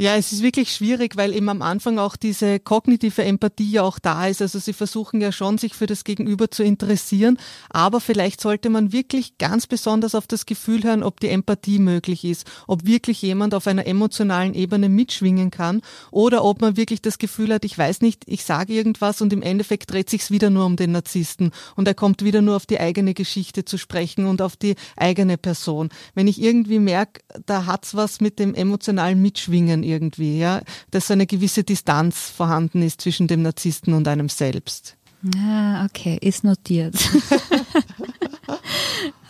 Ja, 0.00 0.14
es 0.14 0.32
ist 0.32 0.44
wirklich 0.44 0.72
schwierig, 0.72 1.16
weil 1.16 1.34
eben 1.34 1.48
am 1.48 1.60
Anfang 1.60 1.98
auch 1.98 2.14
diese 2.14 2.60
kognitive 2.60 3.24
Empathie 3.24 3.68
ja 3.68 3.82
auch 3.82 3.98
da 3.98 4.28
ist. 4.28 4.40
Also 4.40 4.60
sie 4.60 4.72
versuchen 4.72 5.20
ja 5.20 5.32
schon, 5.32 5.58
sich 5.58 5.74
für 5.74 5.86
das 5.86 6.04
Gegenüber 6.04 6.52
zu 6.52 6.62
interessieren. 6.62 7.36
Aber 7.68 8.00
vielleicht 8.00 8.40
sollte 8.40 8.70
man 8.70 8.92
wirklich 8.92 9.38
ganz 9.38 9.66
besonders 9.66 10.14
auf 10.14 10.28
das 10.28 10.46
Gefühl 10.46 10.84
hören, 10.84 11.02
ob 11.02 11.18
die 11.18 11.30
Empathie 11.30 11.80
möglich 11.80 12.24
ist, 12.24 12.46
ob 12.68 12.86
wirklich 12.86 13.22
jemand 13.22 13.54
auf 13.54 13.66
einer 13.66 13.88
emotionalen 13.88 14.54
Ebene 14.54 14.88
mitschwingen 14.88 15.50
kann 15.50 15.82
oder 16.12 16.44
ob 16.44 16.60
man 16.60 16.76
wirklich 16.76 17.02
das 17.02 17.18
Gefühl 17.18 17.52
hat, 17.52 17.64
ich 17.64 17.76
weiß 17.76 18.00
nicht, 18.00 18.22
ich 18.26 18.44
sage 18.44 18.74
irgendwas 18.74 19.20
und 19.20 19.32
im 19.32 19.42
Endeffekt 19.42 19.92
dreht 19.92 20.10
sich's 20.10 20.30
wieder 20.30 20.48
nur 20.48 20.64
um 20.64 20.76
den 20.76 20.92
Narzissten 20.92 21.50
und 21.74 21.88
er 21.88 21.94
kommt 21.94 22.22
wieder 22.22 22.40
nur 22.40 22.54
auf 22.54 22.66
die 22.66 22.78
eigene 22.78 23.14
Geschichte 23.14 23.64
zu 23.64 23.78
sprechen 23.78 24.26
und 24.26 24.42
auf 24.42 24.56
die 24.56 24.76
eigene 24.96 25.38
Person. 25.38 25.88
Wenn 26.14 26.28
ich 26.28 26.40
irgendwie 26.40 26.78
merke, 26.78 27.20
da 27.46 27.66
hat's 27.66 27.96
was 27.96 28.20
mit 28.20 28.38
dem 28.38 28.54
emotionalen 28.54 29.20
Mitschwingen 29.20 29.87
irgendwie, 29.88 30.38
ja, 30.38 30.60
dass 30.90 31.10
eine 31.10 31.26
gewisse 31.26 31.64
Distanz 31.64 32.30
vorhanden 32.30 32.82
ist 32.82 33.00
zwischen 33.00 33.26
dem 33.26 33.42
Narzissten 33.42 33.94
und 33.94 34.06
einem 34.06 34.28
selbst. 34.28 34.96
Ah, 35.36 35.84
okay, 35.84 36.18
ist 36.20 36.44
notiert. 36.44 36.94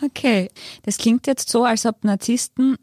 okay, 0.01 0.49
das 0.83 0.97
klingt 0.97 1.25
jetzt 1.25 1.49
so, 1.49 1.63
als 1.63 1.85
ob 1.85 2.03
Narzissten 2.03 2.75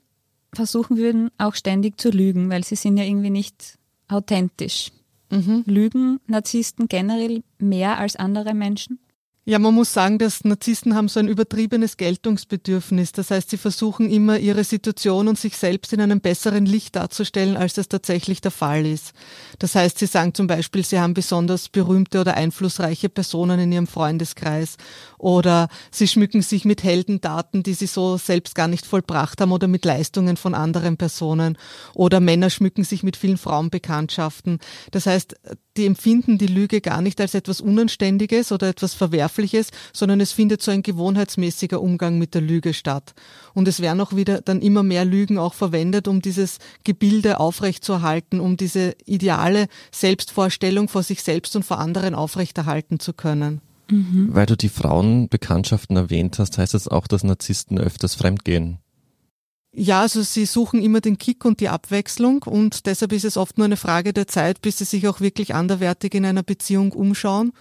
versuchen 0.53 0.97
würden, 0.97 1.31
auch 1.39 1.55
ständig 1.55 2.01
zu 2.01 2.11
lügen, 2.11 2.51
weil 2.51 2.65
sie 2.65 2.77
sind 2.77 2.97
ja 2.97 3.05
irgendwie 3.05 3.31
nicht 3.31 3.79
authentisch. 4.09 4.91
Mhm. 5.31 5.65
Lügen 5.67 6.21
Narzissten 6.27 6.89
generell 6.89 7.43
mehr 7.59 7.99
als 7.99 8.17
andere 8.17 8.55
Menschen? 8.55 8.99
Ja, 9.49 9.61
man 9.61 9.75
muss 9.75 9.93
sagen, 9.93 10.19
dass 10.19 10.43
Narzissten 10.43 10.97
haben 10.97 11.07
so 11.07 11.21
ein 11.21 11.29
übertriebenes 11.29 11.97
Geltungsbedürfnis. 11.97 13.13
Das 13.13 13.31
heißt, 13.31 13.49
sie 13.49 13.59
versuchen 13.59 14.11
immer 14.11 14.41
ihre 14.41 14.65
Situation 14.65 15.29
und 15.29 15.39
sich 15.39 15.57
selbst 15.57 15.93
in 15.93 16.01
einem 16.01 16.21
besseren 16.21 16.67
Licht 16.67 16.97
darzustellen, 16.97 17.57
als 17.57 17.75
das 17.75 17.87
tatsächlich 17.87 18.41
der 18.41 18.51
Fall 18.51 18.85
ist. 18.85 19.13
Das 19.61 19.77
heißt, 19.77 20.01
sie 20.01 20.07
sagen 20.07 20.35
zum 20.35 20.49
Beispiel, 20.49 20.85
sie 20.85 20.99
haben 20.99 21.15
besonders 21.15 21.69
berühmte 21.69 22.23
oder 22.23 22.35
einflussreiche 22.35 23.09
Personen 23.09 23.61
in 23.61 23.71
ihrem 23.71 23.87
Freundeskreis 23.87 24.79
oder 25.17 25.69
sie 25.93 26.09
schmücken 26.09 26.43
sich 26.43 26.65
mit 26.65 26.83
Heldendaten, 26.83 27.63
die 27.63 27.75
sie 27.75 27.87
so 27.87 28.17
selbst 28.17 28.57
gar 28.57 28.67
nicht 28.67 28.85
vollbracht 28.85 29.41
haben 29.41 29.53
oder 29.53 29.69
mit 29.69 29.85
Leistungen 29.85 30.37
von 30.37 30.55
anderen 30.55 30.97
Personen 30.97 31.57
oder 31.95 32.19
Männer 32.19 32.51
schmücken 32.51 32.83
sich 32.83 33.05
mit 33.05 33.17
vielen 33.17 33.39
Frauenbekanntschaften. 33.39 34.59
Das 34.91 35.07
heißt, 35.07 35.37
die 35.77 35.87
empfinden 35.87 36.39
die 36.39 36.47
Lüge 36.47 36.81
gar 36.81 37.03
nicht 37.03 37.21
als 37.21 37.35
etwas 37.35 37.61
Unanständiges 37.61 38.53
oder 38.53 38.69
etwas 38.69 38.95
Verwerfliches, 38.95 39.69
sondern 39.93 40.21
es 40.21 40.33
findet 40.33 40.62
so 40.62 40.71
ein 40.71 40.83
gewohnheitsmäßiger 40.83 41.81
Umgang 41.81 42.19
mit 42.19 42.35
der 42.35 42.43
Lüge 42.43 42.75
statt. 42.75 43.15
Und 43.55 43.69
es 43.69 43.81
werden 43.81 44.01
auch 44.01 44.15
wieder 44.15 44.41
dann 44.41 44.61
immer 44.61 44.83
mehr 44.83 45.05
Lügen 45.05 45.39
auch 45.39 45.55
verwendet, 45.55 46.09
um 46.09 46.23
dieses 46.23 46.59
Gebilde 46.85 47.41
aufrechtzuerhalten, 47.41 48.41
um 48.41 48.57
diese 48.57 48.95
ideale 49.05 49.67
Selbstvorstellung 49.93 50.89
vor 50.89 51.03
sich 51.03 51.23
selbst 51.23 51.57
und 51.57 51.65
vor 51.65 51.79
anderen 51.79 52.15
aufrechterhalten 52.15 53.01
zu 53.01 53.12
können. 53.12 53.61
Mhm. 53.91 54.29
Weil 54.33 54.47
du 54.47 54.57
die 54.57 54.69
Frauenbekanntschaften 54.69 55.97
erwähnt 55.97 56.39
hast, 56.39 56.59
heißt 56.59 56.75
das 56.75 56.89
auch, 56.89 57.07
dass 57.07 57.25
Narzissten 57.25 57.79
öfters 57.79 58.15
fremdgehen? 58.15 58.79
Ja, 59.79 60.01
also 60.01 60.23
sie 60.23 60.47
suchen 60.47 60.81
immer 60.81 61.03
den 61.03 61.19
Kick 61.19 61.45
und 61.45 61.61
die 61.61 61.69
Abwechslung 61.69 62.43
und 62.45 62.87
deshalb 62.87 63.12
ist 63.12 63.27
es 63.27 63.37
oft 63.37 63.59
nur 63.59 63.67
eine 63.67 63.77
Frage 63.77 64.15
der 64.15 64.27
Zeit, 64.27 64.62
bis 64.62 64.79
sie 64.79 64.87
sich 64.87 65.07
auch 65.07 65.21
wirklich 65.21 65.55
anderwertig 65.55 66.15
in 66.15 66.25
einer 66.25 66.43
Beziehung 66.43 66.93
umschauen 66.93 67.53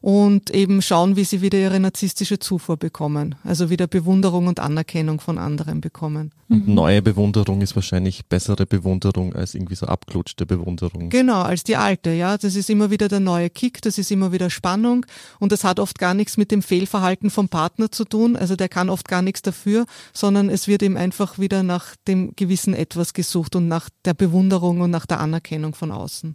und 0.00 0.50
eben 0.50 0.82
schauen, 0.82 1.16
wie 1.16 1.24
sie 1.24 1.40
wieder 1.40 1.58
ihre 1.58 1.80
narzisstische 1.80 2.38
Zufuhr 2.38 2.76
bekommen. 2.76 3.34
Also 3.44 3.70
wieder 3.70 3.86
Bewunderung 3.86 4.46
und 4.46 4.60
Anerkennung 4.60 5.20
von 5.20 5.38
anderen 5.38 5.80
bekommen. 5.80 6.32
Und 6.48 6.66
neue 6.66 7.02
Bewunderung 7.02 7.60
ist 7.60 7.76
wahrscheinlich 7.76 8.24
bessere 8.26 8.64
Bewunderung 8.64 9.34
als 9.34 9.54
irgendwie 9.54 9.74
so 9.74 9.86
abklutschte 9.86 10.46
Bewunderung. 10.46 11.10
Genau, 11.10 11.42
als 11.42 11.62
die 11.62 11.76
alte, 11.76 12.10
ja. 12.10 12.38
Das 12.38 12.56
ist 12.56 12.70
immer 12.70 12.90
wieder 12.90 13.08
der 13.08 13.20
neue 13.20 13.50
Kick, 13.50 13.82
das 13.82 13.98
ist 13.98 14.10
immer 14.10 14.32
wieder 14.32 14.48
Spannung 14.48 15.04
und 15.40 15.52
das 15.52 15.64
hat 15.64 15.78
oft 15.78 15.98
gar 15.98 16.14
nichts 16.14 16.38
mit 16.38 16.50
dem 16.50 16.62
Fehlverhalten 16.62 17.28
vom 17.28 17.48
Partner 17.48 17.90
zu 17.90 18.04
tun. 18.04 18.36
Also 18.36 18.56
der 18.56 18.70
kann 18.70 18.88
oft 18.88 19.08
gar 19.08 19.20
nichts 19.20 19.42
dafür, 19.42 19.84
sondern 20.14 20.48
es 20.48 20.68
wird 20.68 20.82
ihm 20.82 20.96
einfach 20.96 21.38
wieder 21.38 21.62
nach 21.62 21.96
dem 22.06 22.34
gewissen 22.34 22.72
Etwas 22.72 23.12
gesucht 23.12 23.54
und 23.54 23.68
nach 23.68 23.90
der 24.04 24.14
Bewunderung 24.14 24.80
und 24.80 24.90
nach 24.90 25.04
der 25.04 25.20
Anerkennung 25.20 25.74
von 25.74 25.92
außen. 25.92 26.34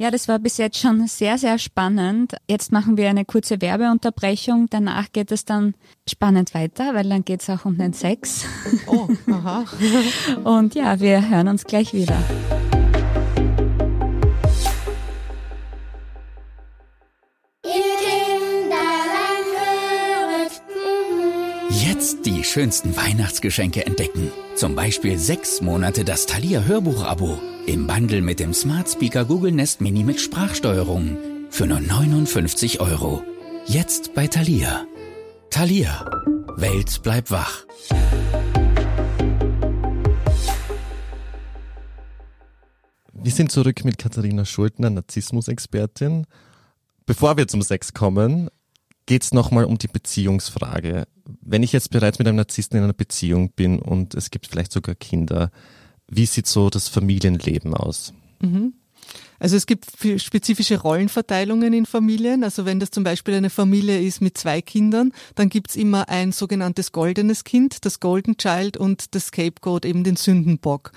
Ja, 0.00 0.10
das 0.10 0.28
war 0.28 0.38
bis 0.38 0.56
jetzt 0.56 0.78
schon 0.78 1.06
sehr, 1.08 1.36
sehr 1.36 1.58
spannend. 1.58 2.34
Jetzt 2.48 2.72
machen 2.72 2.96
wir 2.96 3.10
eine 3.10 3.26
kurze 3.26 3.60
Werbeunterbrechung. 3.60 4.68
Danach 4.70 5.12
geht 5.12 5.30
es 5.30 5.44
dann 5.44 5.74
spannend 6.08 6.54
weiter, 6.54 6.94
weil 6.94 7.06
dann 7.06 7.22
geht 7.22 7.42
es 7.42 7.50
auch 7.50 7.66
um 7.66 7.76
den 7.76 7.92
Sex. 7.92 8.46
Oh, 8.86 9.08
aha. 9.30 9.66
Und 10.44 10.74
ja, 10.74 11.00
wir 11.00 11.28
hören 11.28 11.48
uns 11.48 11.64
gleich 11.64 11.92
wieder. 11.92 12.16
Jetzt 21.68 22.24
die 22.24 22.42
schönsten 22.42 22.96
Weihnachtsgeschenke 22.96 23.84
entdecken. 23.84 24.32
Zum 24.54 24.74
Beispiel 24.74 25.18
sechs 25.18 25.60
Monate 25.60 26.06
das 26.06 26.24
Thalia 26.24 26.62
Hörbuch-Abo. 26.62 27.49
Im 27.70 27.86
Bundle 27.86 28.20
mit 28.20 28.40
dem 28.40 28.52
Smart 28.52 28.90
Speaker 28.90 29.24
Google 29.24 29.52
Nest 29.52 29.80
Mini 29.80 30.02
mit 30.02 30.20
Sprachsteuerung. 30.20 31.16
Für 31.50 31.68
nur 31.68 31.78
59 31.78 32.80
Euro. 32.80 33.22
Jetzt 33.64 34.12
bei 34.12 34.26
Thalia. 34.26 34.84
Thalia. 35.50 36.04
Welt 36.56 37.00
bleibt 37.04 37.30
wach. 37.30 37.64
Wir 43.12 43.30
sind 43.30 43.52
zurück 43.52 43.84
mit 43.84 43.98
Katharina 43.98 44.44
Schultner, 44.44 44.90
Narzissmusexpertin. 44.90 46.26
Bevor 47.06 47.36
wir 47.36 47.46
zum 47.46 47.62
Sex 47.62 47.94
kommen, 47.94 48.48
geht 49.06 49.22
es 49.22 49.32
nochmal 49.32 49.64
um 49.66 49.78
die 49.78 49.86
Beziehungsfrage. 49.86 51.06
Wenn 51.40 51.62
ich 51.62 51.70
jetzt 51.70 51.90
bereits 51.90 52.18
mit 52.18 52.26
einem 52.26 52.38
Narzissten 52.38 52.78
in 52.78 52.82
einer 52.82 52.94
Beziehung 52.94 53.52
bin 53.52 53.78
und 53.78 54.16
es 54.16 54.32
gibt 54.32 54.48
vielleicht 54.48 54.72
sogar 54.72 54.96
Kinder, 54.96 55.52
wie 56.10 56.26
sieht 56.26 56.46
so 56.46 56.68
das 56.70 56.88
Familienleben 56.88 57.74
aus? 57.74 58.12
Mhm. 58.40 58.74
Also 59.38 59.56
es 59.56 59.64
gibt 59.64 59.86
spezifische 60.18 60.78
Rollenverteilungen 60.78 61.72
in 61.72 61.86
Familien. 61.86 62.44
Also 62.44 62.66
wenn 62.66 62.78
das 62.78 62.90
zum 62.90 63.04
Beispiel 63.04 63.34
eine 63.34 63.48
Familie 63.48 64.00
ist 64.00 64.20
mit 64.20 64.36
zwei 64.36 64.60
Kindern, 64.60 65.12
dann 65.34 65.48
gibt's 65.48 65.76
immer 65.76 66.10
ein 66.10 66.32
sogenanntes 66.32 66.92
goldenes 66.92 67.42
Kind, 67.44 67.86
das 67.86 68.00
Golden 68.00 68.36
Child 68.36 68.76
und 68.76 69.14
das 69.14 69.28
Scapegoat, 69.28 69.86
eben 69.86 70.04
den 70.04 70.16
Sündenbock. 70.16 70.92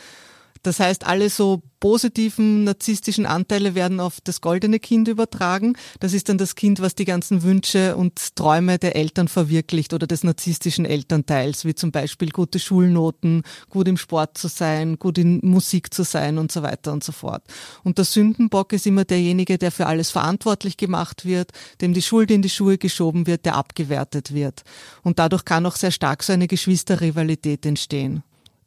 Das 0.63 0.80
heißt, 0.80 1.06
alle 1.06 1.30
so 1.30 1.62
positiven 1.82 2.63
narzisstischen 2.63 3.26
Anteile 3.26 3.76
werden 3.76 3.99
auf 3.99 4.21
das 4.23 4.39
goldene 4.39 4.80
Kind 4.80 5.10
übertragen. 5.10 5.76
Das 5.99 6.13
ist 6.13 6.30
dann 6.30 6.38
das 6.38 6.56
Kind, 6.56 6.80
was 6.80 6.95
die 6.95 7.04
ganzen 7.04 7.43
Wünsche 7.43 7.97
und 7.97 8.38
Träume 8.38 8.80
der 8.80 8.95
Eltern 8.95 9.28
verwirklicht 9.28 9.93
oder 9.93 10.08
des 10.08 10.23
narzisstischen 10.23 10.86
Elternteils, 10.86 11.65
wie 11.65 11.76
zum 11.76 11.91
Beispiel 11.91 12.30
gute 12.30 12.60
Schulnoten, 12.60 13.43
gut 13.69 13.89
im 13.89 13.97
Sport 13.97 14.38
zu 14.38 14.47
sein, 14.47 14.97
gut 14.97 15.17
in 15.17 15.41
Musik 15.43 15.93
zu 15.93 16.04
sein 16.04 16.38
und 16.38 16.54
so 16.54 16.63
weiter 16.63 16.93
und 16.93 17.04
so 17.04 17.12
fort. 17.12 17.43
Und 17.84 17.97
der 17.97 18.06
Sündenbock 18.06 18.71
ist 18.71 18.88
immer 18.88 19.04
derjenige, 19.04 19.58
der 19.58 19.71
für 19.71 19.86
alles 19.86 20.10
verantwortlich 20.10 20.78
gemacht 20.78 21.26
wird, 21.26 21.52
dem 21.82 21.93
die 21.93 22.02
Schuld 22.02 22.32
in 22.32 22.41
die 22.41 22.49
Schuhe 22.49 22.78
geschoben 22.78 23.28
wird, 23.28 23.45
der 23.45 23.56
abgewertet 23.56 24.34
wird. 24.34 24.63
Und 25.02 25.19
dadurch 25.19 25.43
kann 25.43 25.65
auch 25.65 25.76
sehr 25.76 25.91
stark 25.91 26.23
so 26.23 26.32
eine 26.32 26.47
Geschwisterrivalität 26.47 27.65
entstehen. 27.65 28.23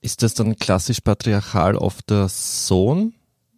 Ist 0.07 0.23
das 0.23 0.35
dann 0.35 0.55
klassisch 0.55 1.01
patriarchal 1.01 1.75
oft 1.75 2.11
der 2.11 2.29
Sohn 2.29 3.12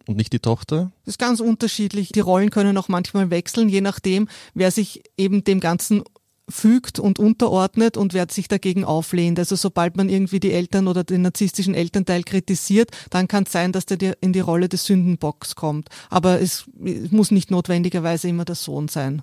und 0.07 0.17
nicht 0.17 0.33
die 0.33 0.39
Tochter? 0.39 0.91
Das 1.05 1.13
ist 1.13 1.19
ganz 1.19 1.41
unterschiedlich. 1.41 2.11
Die 2.11 2.21
Rollen 2.21 2.49
können 2.49 2.75
auch 2.79 2.87
manchmal 2.87 3.29
wechseln, 3.29 3.69
je 3.69 3.81
nachdem, 3.81 4.27
wer 4.55 4.71
sich 4.71 5.03
eben 5.15 5.43
dem 5.43 5.59
Ganzen 5.59 6.01
fügt 6.49 6.97
und 6.97 7.19
unterordnet 7.19 7.97
und 7.97 8.15
wer 8.15 8.25
sich 8.31 8.47
dagegen 8.47 8.83
auflehnt. 8.83 9.37
Also 9.37 9.55
sobald 9.55 9.95
man 9.95 10.09
irgendwie 10.09 10.39
die 10.39 10.51
Eltern 10.51 10.87
oder 10.87 11.03
den 11.03 11.21
narzisstischen 11.21 11.75
Elternteil 11.75 12.23
kritisiert, 12.23 12.89
dann 13.11 13.27
kann 13.27 13.43
es 13.43 13.51
sein, 13.51 13.71
dass 13.71 13.85
der 13.85 14.17
in 14.19 14.33
die 14.33 14.39
Rolle 14.39 14.69
des 14.69 14.85
Sündenbocks 14.85 15.53
kommt. 15.53 15.89
Aber 16.09 16.41
es 16.41 16.65
muss 17.11 17.29
nicht 17.29 17.51
notwendigerweise 17.51 18.27
immer 18.27 18.45
der 18.45 18.55
Sohn 18.55 18.87
sein. 18.87 19.21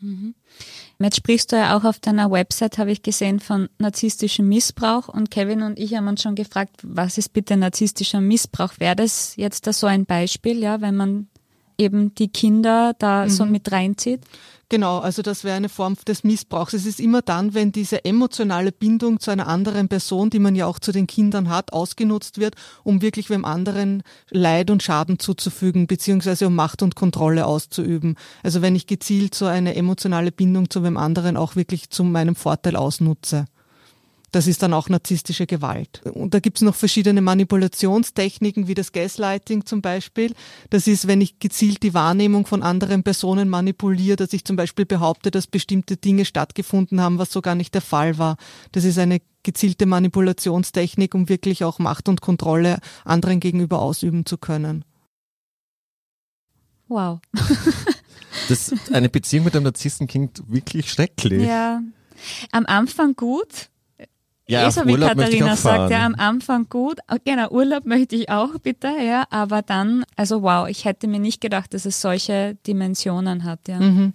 Mhm. 0.00 0.34
Jetzt 1.00 1.16
sprichst 1.16 1.52
du 1.52 1.56
ja 1.56 1.76
auch 1.76 1.84
auf 1.84 2.00
deiner 2.00 2.30
Website, 2.30 2.78
habe 2.78 2.90
ich 2.90 3.02
gesehen, 3.02 3.38
von 3.38 3.68
narzisstischem 3.78 4.48
Missbrauch. 4.48 5.08
Und 5.08 5.30
Kevin 5.30 5.62
und 5.62 5.78
ich 5.78 5.94
haben 5.94 6.08
uns 6.08 6.22
schon 6.22 6.34
gefragt, 6.34 6.80
was 6.82 7.18
ist 7.18 7.32
bitte 7.32 7.56
narzisstischer 7.56 8.20
Missbrauch? 8.20 8.72
Wäre 8.78 8.96
das 8.96 9.36
jetzt 9.36 9.68
da 9.68 9.72
so 9.72 9.86
ein 9.86 10.06
Beispiel, 10.06 10.58
ja, 10.58 10.80
wenn 10.80 10.96
man 10.96 11.28
eben 11.78 12.14
die 12.16 12.28
Kinder 12.28 12.94
da 12.98 13.24
mhm. 13.24 13.30
so 13.30 13.46
mit 13.46 13.70
reinzieht? 13.70 14.22
Genau, 14.70 14.98
also 14.98 15.22
das 15.22 15.44
wäre 15.44 15.56
eine 15.56 15.70
Form 15.70 15.96
des 16.06 16.24
Missbrauchs. 16.24 16.74
Es 16.74 16.84
ist 16.84 17.00
immer 17.00 17.22
dann, 17.22 17.54
wenn 17.54 17.72
diese 17.72 18.04
emotionale 18.04 18.70
Bindung 18.70 19.18
zu 19.18 19.30
einer 19.30 19.46
anderen 19.46 19.88
Person, 19.88 20.28
die 20.28 20.38
man 20.38 20.54
ja 20.54 20.66
auch 20.66 20.78
zu 20.78 20.92
den 20.92 21.06
Kindern 21.06 21.48
hat, 21.48 21.72
ausgenutzt 21.72 22.36
wird, 22.36 22.54
um 22.84 23.00
wirklich 23.00 23.30
wem 23.30 23.46
anderen 23.46 24.02
Leid 24.28 24.70
und 24.70 24.82
Schaden 24.82 25.18
zuzufügen, 25.18 25.86
beziehungsweise 25.86 26.46
um 26.46 26.54
Macht 26.54 26.82
und 26.82 26.96
Kontrolle 26.96 27.46
auszuüben. 27.46 28.16
Also 28.42 28.60
wenn 28.60 28.76
ich 28.76 28.86
gezielt 28.86 29.34
so 29.34 29.46
eine 29.46 29.74
emotionale 29.74 30.32
Bindung 30.32 30.68
zu 30.68 30.84
wem 30.84 30.98
anderen 30.98 31.38
auch 31.38 31.56
wirklich 31.56 31.88
zu 31.88 32.04
meinem 32.04 32.36
Vorteil 32.36 32.76
ausnutze. 32.76 33.46
Das 34.30 34.46
ist 34.46 34.62
dann 34.62 34.74
auch 34.74 34.88
narzisstische 34.88 35.46
Gewalt. 35.46 36.02
Und 36.04 36.34
da 36.34 36.40
gibt's 36.40 36.60
noch 36.60 36.74
verschiedene 36.74 37.22
Manipulationstechniken, 37.22 38.68
wie 38.68 38.74
das 38.74 38.92
Gaslighting 38.92 39.64
zum 39.64 39.80
Beispiel. 39.80 40.34
Das 40.70 40.86
ist, 40.86 41.06
wenn 41.06 41.20
ich 41.20 41.38
gezielt 41.38 41.82
die 41.82 41.94
Wahrnehmung 41.94 42.44
von 42.44 42.62
anderen 42.62 43.02
Personen 43.02 43.48
manipuliere, 43.48 44.16
dass 44.16 44.32
ich 44.32 44.44
zum 44.44 44.56
Beispiel 44.56 44.84
behaupte, 44.84 45.30
dass 45.30 45.46
bestimmte 45.46 45.96
Dinge 45.96 46.24
stattgefunden 46.24 47.00
haben, 47.00 47.18
was 47.18 47.32
so 47.32 47.40
gar 47.40 47.54
nicht 47.54 47.74
der 47.74 47.80
Fall 47.80 48.18
war. 48.18 48.36
Das 48.72 48.84
ist 48.84 48.98
eine 48.98 49.20
gezielte 49.42 49.86
Manipulationstechnik, 49.86 51.14
um 51.14 51.28
wirklich 51.28 51.64
auch 51.64 51.78
Macht 51.78 52.08
und 52.08 52.20
Kontrolle 52.20 52.80
anderen 53.04 53.40
gegenüber 53.40 53.80
ausüben 53.80 54.26
zu 54.26 54.36
können. 54.36 54.84
Wow. 56.88 57.20
das, 58.48 58.74
eine 58.92 59.08
Beziehung 59.08 59.44
mit 59.44 59.54
einem 59.54 59.64
Narzissten 59.64 60.06
klingt 60.06 60.42
wirklich 60.48 60.90
schrecklich. 60.90 61.46
Ja. 61.46 61.82
Am 62.50 62.66
Anfang 62.66 63.14
gut, 63.14 63.70
ja, 64.48 64.66
eh 64.66 64.70
so 64.70 64.86
wie 64.86 64.96
Katharina 64.96 65.56
sagt, 65.56 65.90
ja, 65.90 66.04
am 66.04 66.14
Anfang 66.14 66.68
gut. 66.68 66.98
Genau, 67.24 67.48
Urlaub 67.50 67.84
möchte 67.84 68.16
ich 68.16 68.30
auch 68.30 68.58
bitte, 68.62 68.88
ja, 68.88 69.24
aber 69.30 69.62
dann, 69.62 70.04
also 70.16 70.42
wow, 70.42 70.68
ich 70.68 70.84
hätte 70.84 71.06
mir 71.06 71.20
nicht 71.20 71.40
gedacht, 71.40 71.74
dass 71.74 71.84
es 71.84 72.00
solche 72.00 72.56
Dimensionen 72.66 73.44
hat, 73.44 73.68
ja. 73.68 73.78
Mhm. 73.78 74.14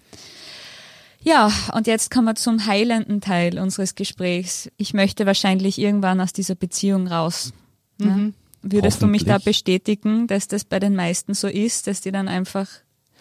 Ja, 1.26 1.50
und 1.74 1.88
jetzt 1.88 2.12
kommen 2.12 2.26
wir 2.26 2.36
zum 2.36 2.66
heilenden 2.66 3.22
Teil 3.22 3.58
unseres 3.58 3.96
Gesprächs. 3.96 4.70
Ich 4.76 4.94
möchte 4.94 5.26
wahrscheinlich 5.26 5.80
irgendwann 5.80 6.20
aus 6.20 6.34
dieser 6.34 6.56
Beziehung 6.56 7.08
raus. 7.08 7.54
Ne? 7.98 8.08
Mhm. 8.08 8.24
Ne? 8.26 8.34
Würdest 8.64 9.02
du 9.02 9.08
mich 9.08 9.26
da 9.26 9.38
bestätigen, 9.40 10.28
dass 10.28 10.48
das 10.48 10.64
bei 10.64 10.80
den 10.80 10.96
meisten 10.96 11.34
so 11.34 11.48
ist, 11.48 11.88
dass 11.88 12.02
die 12.02 12.12
dann 12.12 12.28
einfach 12.30 12.68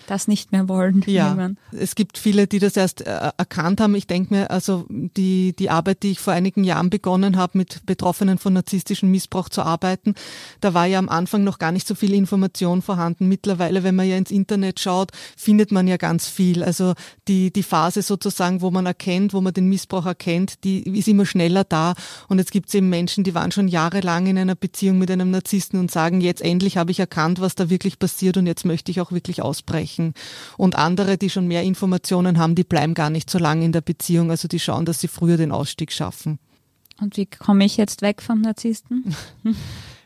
das 0.07 0.29
nicht 0.29 0.53
mehr 0.53 0.69
wollen. 0.69 1.03
Ja, 1.07 1.29
irgendwann. 1.29 1.59
es 1.73 1.95
gibt 1.95 2.19
viele, 2.19 2.47
die 2.47 2.59
das 2.59 2.77
erst 2.77 3.03
äh, 3.03 3.31
erkannt 3.37 3.81
haben. 3.81 3.95
Ich 3.95 4.07
denke 4.07 4.35
mir, 4.35 4.51
also 4.51 4.87
die, 4.89 5.55
die 5.59 5.71
Arbeit, 5.71 6.03
die 6.03 6.13
ich 6.13 6.21
vor 6.21 6.33
einigen 6.33 6.65
Jahren 6.65 6.91
begonnen 6.91 7.37
habe, 7.37 7.59
mit 7.59 7.85
Betroffenen 7.87 8.39
von 8.39 8.53
narzisstischem 8.53 9.11
Missbrauch 9.11 9.49
zu 9.49 9.63
arbeiten, 9.63 10.15
da 10.61 10.75
war 10.75 10.87
ja 10.87 10.99
am 10.99 11.09
Anfang 11.09 11.45
noch 11.45 11.59
gar 11.59 11.73
nicht 11.73 11.87
so 11.87 11.95
viel 11.95 12.15
Information 12.15 12.83
vorhanden. 12.83 13.29
Mittlerweile, 13.29 13.85
wenn 13.85 13.95
man 13.95 14.09
ja 14.09 14.17
ins 14.17 14.31
Internet 14.31 14.81
schaut, 14.81 15.11
findet 15.37 15.73
man 15.73 15.87
ja 15.87 15.97
ganz 15.97 16.29
viel. 16.29 16.63
Also 16.65 16.95
die, 17.29 17.53
die 17.53 17.63
Phase 17.63 18.03
sozusagen, 18.03 18.61
wo 18.61 18.71
man 18.71 18.87
erkennt, 18.87 19.35
wo 19.35 19.41
man 19.41 19.55
den 19.55 19.69
Missbrauch 19.69 20.07
erkennt, 20.07 20.65
die 20.65 20.83
ist 20.99 21.09
immer 21.09 21.27
schneller 21.27 21.65
da. 21.65 21.95
Und 22.29 22.39
jetzt 22.39 22.53
gibt 22.53 22.69
es 22.69 22.75
eben 22.75 22.89
Menschen, 22.89 23.25
die 23.25 23.35
waren 23.35 23.53
schon 23.53 23.69
jahrelang 23.69 24.27
in 24.27 24.39
einer 24.39 24.55
Beziehung 24.55 24.99
mit 24.99 25.11
einem 25.11 25.31
Narzissten 25.31 25.79
und 25.79 25.91
sagen, 25.91 26.21
jetzt 26.21 26.43
endlich 26.43 26.77
habe 26.77 26.91
ich 26.91 27.01
erkannt, 27.01 27.41
was 27.41 27.55
da 27.55 27.71
wirklich 27.71 27.99
passiert 27.99 28.37
und 28.37 28.47
jetzt 28.47 28.65
möchte 28.65 28.91
ich 28.91 29.01
auch 29.01 29.13
wirklich 29.13 29.43
ausbrechen 29.43 29.92
sprechen. 29.93 30.15
Und 30.57 30.77
andere, 30.77 31.19
die 31.19 31.31
schon 31.31 31.47
mehr 31.47 31.63
Informationen 31.63 32.39
haben, 32.39 32.55
die 32.55 32.65
bleiben 32.65 32.95
gar 32.95 33.11
nicht 33.11 33.31
so 33.31 33.39
lange 33.39 33.65
in 33.65 33.73
der 33.73 33.81
Beziehung. 33.81 34.31
Also 34.31 34.49
die 34.49 34.61
schauen, 34.61 34.85
dass 34.85 35.01
sie 35.01 35.09
früher 35.09 35.37
den 35.37 35.53
Ausstieg 35.53 35.93
schaffen. 35.93 36.39
Und 37.01 37.17
wie 37.17 37.27
komme 37.27 37.65
ich 37.65 37.77
jetzt 37.77 38.03
weg 38.03 38.23
vom 38.23 38.41
Narzissten? 38.41 39.15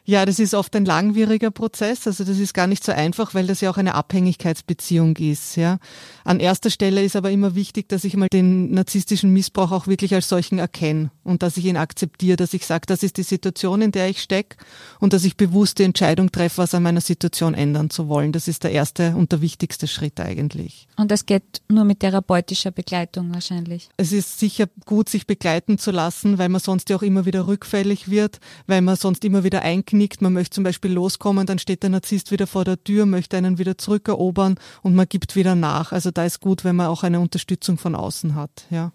Ja, 0.09 0.25
das 0.25 0.39
ist 0.39 0.55
oft 0.55 0.75
ein 0.77 0.85
langwieriger 0.85 1.51
Prozess. 1.51 2.07
Also 2.07 2.23
das 2.23 2.39
ist 2.39 2.55
gar 2.55 2.69
nicht 2.69 2.85
so 2.85 2.93
einfach, 2.93 3.35
weil 3.35 3.49
das 3.49 3.61
ja 3.61 3.71
auch 3.71 3.77
eine 3.77 3.97
Abhängigkeitsbeziehung 3.97 5.17
ist. 5.17 5.57
Ja. 5.57 5.79
An 6.23 6.39
erster 6.39 6.71
Stelle 6.71 7.03
ist 7.03 7.17
aber 7.17 7.33
immer 7.33 7.57
wichtig, 7.57 7.89
dass 7.89 8.05
ich 8.05 8.17
mal 8.17 8.29
den 8.33 8.71
narzisstischen 8.71 9.33
Missbrauch 9.33 9.73
auch 9.73 9.89
wirklich 9.89 10.15
als 10.15 10.29
solchen 10.29 10.61
erkenne 10.61 11.11
und 11.25 11.43
dass 11.43 11.57
ich 11.57 11.65
ihn 11.65 11.77
akzeptiere, 11.77 12.37
dass 12.37 12.55
ich 12.55 12.67
sage, 12.67 12.85
das 12.87 13.03
ist 13.03 13.17
die 13.17 13.25
Situation, 13.25 13.83
in 13.83 13.91
der 13.91 14.09
ich 14.09 14.23
stecke 14.23 14.57
und 15.01 15.13
dass 15.13 15.25
ich 15.25 15.37
bewusst 15.37 15.81
die 15.81 15.83
Entscheidung 15.83 16.31
treffe, 16.31 16.59
was 16.59 16.73
an 16.73 16.85
meiner 16.85 17.01
Situation 17.01 17.55
ändern 17.55 17.91
zu 17.91 18.07
wollen. 18.07 18.31
Das 18.31 18.47
ist 18.47 18.63
der 18.63 18.71
erste 18.71 19.17
und 19.17 19.33
der 19.33 19.41
wichtigste 19.41 19.89
Schritt 19.89 20.21
eigentlich. 20.21 20.87
Und 20.97 21.11
das 21.11 21.27
geht 21.27 21.63
nur 21.69 21.85
mit 21.85 21.99
therapeutischer 21.99 22.71
Begleitung 22.71 23.35
wahrscheinlich. 23.35 23.89
Es 23.97 24.13
ist 24.13 24.39
sicher 24.39 24.69
gut, 24.85 25.09
sich 25.09 25.27
begleiten 25.27 25.79
zu 25.79 25.91
lassen, 25.91 26.39
weil 26.39 26.49
man 26.49 26.61
sonst 26.61 26.91
ja 26.91 26.97
auch 26.97 27.03
immer 27.03 27.27
wieder 27.27 27.49
rückfällig 27.49 28.09
wird, 28.09 28.39
weil 28.69 28.83
man 28.83 28.95
sonst 28.95 29.25
immer 29.25 29.43
wieder 29.43 29.63
einknickt 29.63 29.96
knickt, 29.97 30.23
man 30.23 30.33
möchte 30.33 30.55
zum 30.55 30.65
Beispiel 30.65 30.93
loskommen, 30.93 31.47
dann 31.47 31.59
steht 31.59 31.83
der 31.83 31.91
Narzisst 31.91 32.31
wieder 32.31 32.47
vor 32.47 32.65
der 32.65 32.83
Tür, 32.83 33.07
möchte 33.07 33.37
einen 33.37 33.59
wieder 33.59 33.77
zurückerobern 33.77 34.57
und 34.83 34.95
man 34.95 35.09
gibt 35.09 35.35
wieder 35.37 35.55
nach. 35.55 35.93
Also 35.93 36.11
da 36.11 36.25
ist 36.25 36.41
gut, 36.41 36.65
wenn 36.65 36.77
man 36.77 36.87
auch 36.87 37.03
eine 37.03 37.21
Unterstützung 37.21 37.79
von 37.79 37.95
außen 37.95 38.35
hat, 38.35 38.67
ja. 38.71 38.93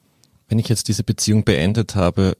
Wenn 0.47 0.59
ich 0.59 0.69
jetzt 0.69 0.87
diese 0.87 1.03
Beziehung 1.03 1.43
beendet 1.43 1.95
habe, 1.95 2.37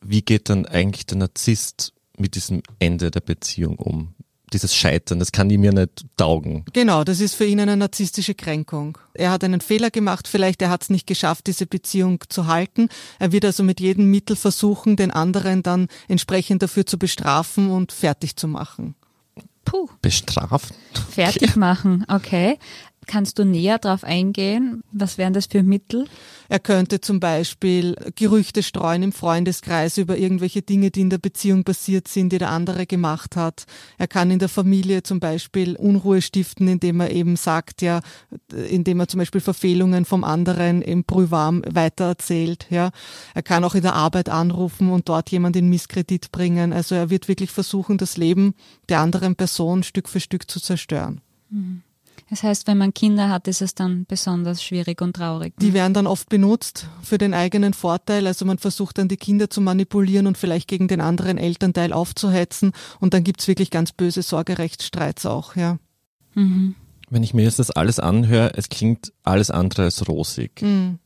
wie 0.00 0.22
geht 0.22 0.48
dann 0.48 0.66
eigentlich 0.66 1.06
der 1.06 1.18
Narzisst 1.18 1.92
mit 2.16 2.34
diesem 2.34 2.62
Ende 2.78 3.10
der 3.10 3.20
Beziehung 3.20 3.76
um? 3.76 4.14
Dieses 4.52 4.74
Scheitern, 4.74 5.18
das 5.18 5.32
kann 5.32 5.50
ihm 5.50 5.64
ja 5.64 5.72
nicht 5.72 6.04
taugen. 6.16 6.64
Genau, 6.72 7.04
das 7.04 7.20
ist 7.20 7.34
für 7.34 7.44
ihn 7.44 7.60
eine 7.60 7.76
narzisstische 7.76 8.34
Kränkung. 8.34 8.98
Er 9.14 9.30
hat 9.30 9.44
einen 9.44 9.60
Fehler 9.60 9.90
gemacht, 9.90 10.28
vielleicht 10.28 10.62
er 10.62 10.70
hat 10.70 10.82
es 10.82 10.90
nicht 10.90 11.06
geschafft, 11.06 11.46
diese 11.46 11.66
Beziehung 11.66 12.22
zu 12.28 12.46
halten. 12.46 12.88
Er 13.18 13.32
wird 13.32 13.44
also 13.44 13.62
mit 13.62 13.80
jedem 13.80 14.10
Mittel 14.10 14.36
versuchen, 14.36 14.96
den 14.96 15.10
anderen 15.10 15.62
dann 15.62 15.88
entsprechend 16.08 16.62
dafür 16.62 16.86
zu 16.86 16.98
bestrafen 16.98 17.70
und 17.70 17.92
fertig 17.92 18.36
zu 18.36 18.48
machen. 18.48 18.94
Puh. 19.64 19.88
Bestrafen? 20.02 20.74
Fertig 21.10 21.54
machen, 21.54 22.04
okay. 22.08 22.58
Kannst 23.06 23.38
du 23.38 23.44
näher 23.44 23.78
darauf 23.78 24.04
eingehen? 24.04 24.82
Was 24.92 25.18
wären 25.18 25.32
das 25.32 25.46
für 25.46 25.62
Mittel? 25.62 26.06
Er 26.48 26.58
könnte 26.58 27.00
zum 27.00 27.18
Beispiel 27.18 27.96
Gerüchte 28.14 28.62
streuen 28.62 29.02
im 29.02 29.12
Freundeskreis 29.12 29.98
über 29.98 30.18
irgendwelche 30.18 30.62
Dinge, 30.62 30.90
die 30.90 31.00
in 31.00 31.10
der 31.10 31.18
Beziehung 31.18 31.64
passiert 31.64 32.08
sind, 32.08 32.32
die 32.32 32.38
der 32.38 32.50
andere 32.50 32.86
gemacht 32.86 33.36
hat. 33.36 33.64
Er 33.98 34.06
kann 34.06 34.30
in 34.30 34.38
der 34.38 34.48
Familie 34.48 35.02
zum 35.02 35.18
Beispiel 35.18 35.76
Unruhe 35.76 36.22
stiften, 36.22 36.68
indem 36.68 37.00
er 37.00 37.10
eben 37.10 37.36
sagt, 37.36 37.82
ja, 37.82 38.00
indem 38.68 39.00
er 39.00 39.08
zum 39.08 39.18
Beispiel 39.18 39.40
Verfehlungen 39.40 40.04
vom 40.04 40.22
anderen 40.22 40.82
im 40.82 41.04
Brühwarm 41.04 41.62
weitererzählt, 41.68 42.66
ja. 42.70 42.90
Er 43.34 43.42
kann 43.42 43.64
auch 43.64 43.74
in 43.74 43.82
der 43.82 43.94
Arbeit 43.94 44.28
anrufen 44.28 44.90
und 44.90 45.08
dort 45.08 45.30
jemand 45.30 45.56
in 45.56 45.68
Misskredit 45.68 46.30
bringen. 46.32 46.72
Also 46.72 46.94
er 46.94 47.10
wird 47.10 47.28
wirklich 47.28 47.50
versuchen, 47.50 47.96
das 47.96 48.16
Leben 48.16 48.54
der 48.88 49.00
anderen 49.00 49.36
Person 49.36 49.82
Stück 49.82 50.08
für 50.08 50.20
Stück 50.20 50.50
zu 50.50 50.60
zerstören. 50.60 51.22
Mhm. 51.48 51.82
Das 52.30 52.44
heißt, 52.44 52.68
wenn 52.68 52.78
man 52.78 52.94
Kinder 52.94 53.28
hat, 53.28 53.48
ist 53.48 53.60
es 53.60 53.74
dann 53.74 54.06
besonders 54.06 54.62
schwierig 54.62 55.02
und 55.02 55.16
traurig. 55.16 55.58
Ne? 55.58 55.66
Die 55.66 55.74
werden 55.74 55.94
dann 55.94 56.06
oft 56.06 56.28
benutzt 56.28 56.86
für 57.02 57.18
den 57.18 57.34
eigenen 57.34 57.74
Vorteil. 57.74 58.28
Also 58.28 58.44
man 58.44 58.58
versucht 58.58 58.98
dann 58.98 59.08
die 59.08 59.16
Kinder 59.16 59.50
zu 59.50 59.60
manipulieren 59.60 60.28
und 60.28 60.38
vielleicht 60.38 60.68
gegen 60.68 60.86
den 60.86 61.00
anderen 61.00 61.38
Elternteil 61.38 61.92
aufzuhetzen. 61.92 62.70
Und 63.00 63.14
dann 63.14 63.24
gibt's 63.24 63.48
wirklich 63.48 63.70
ganz 63.70 63.90
böse 63.90 64.22
Sorgerechtsstreits 64.22 65.26
auch, 65.26 65.56
ja. 65.56 65.78
Mhm. 66.34 66.76
Wenn 67.10 67.24
ich 67.24 67.34
mir 67.34 67.42
jetzt 67.42 67.58
das 67.58 67.72
alles 67.72 67.98
anhöre, 67.98 68.52
es 68.54 68.68
klingt 68.68 69.12
alles 69.24 69.50
andere 69.50 69.82
als 69.82 70.06
rosig. 70.06 70.62
Mhm. 70.62 71.00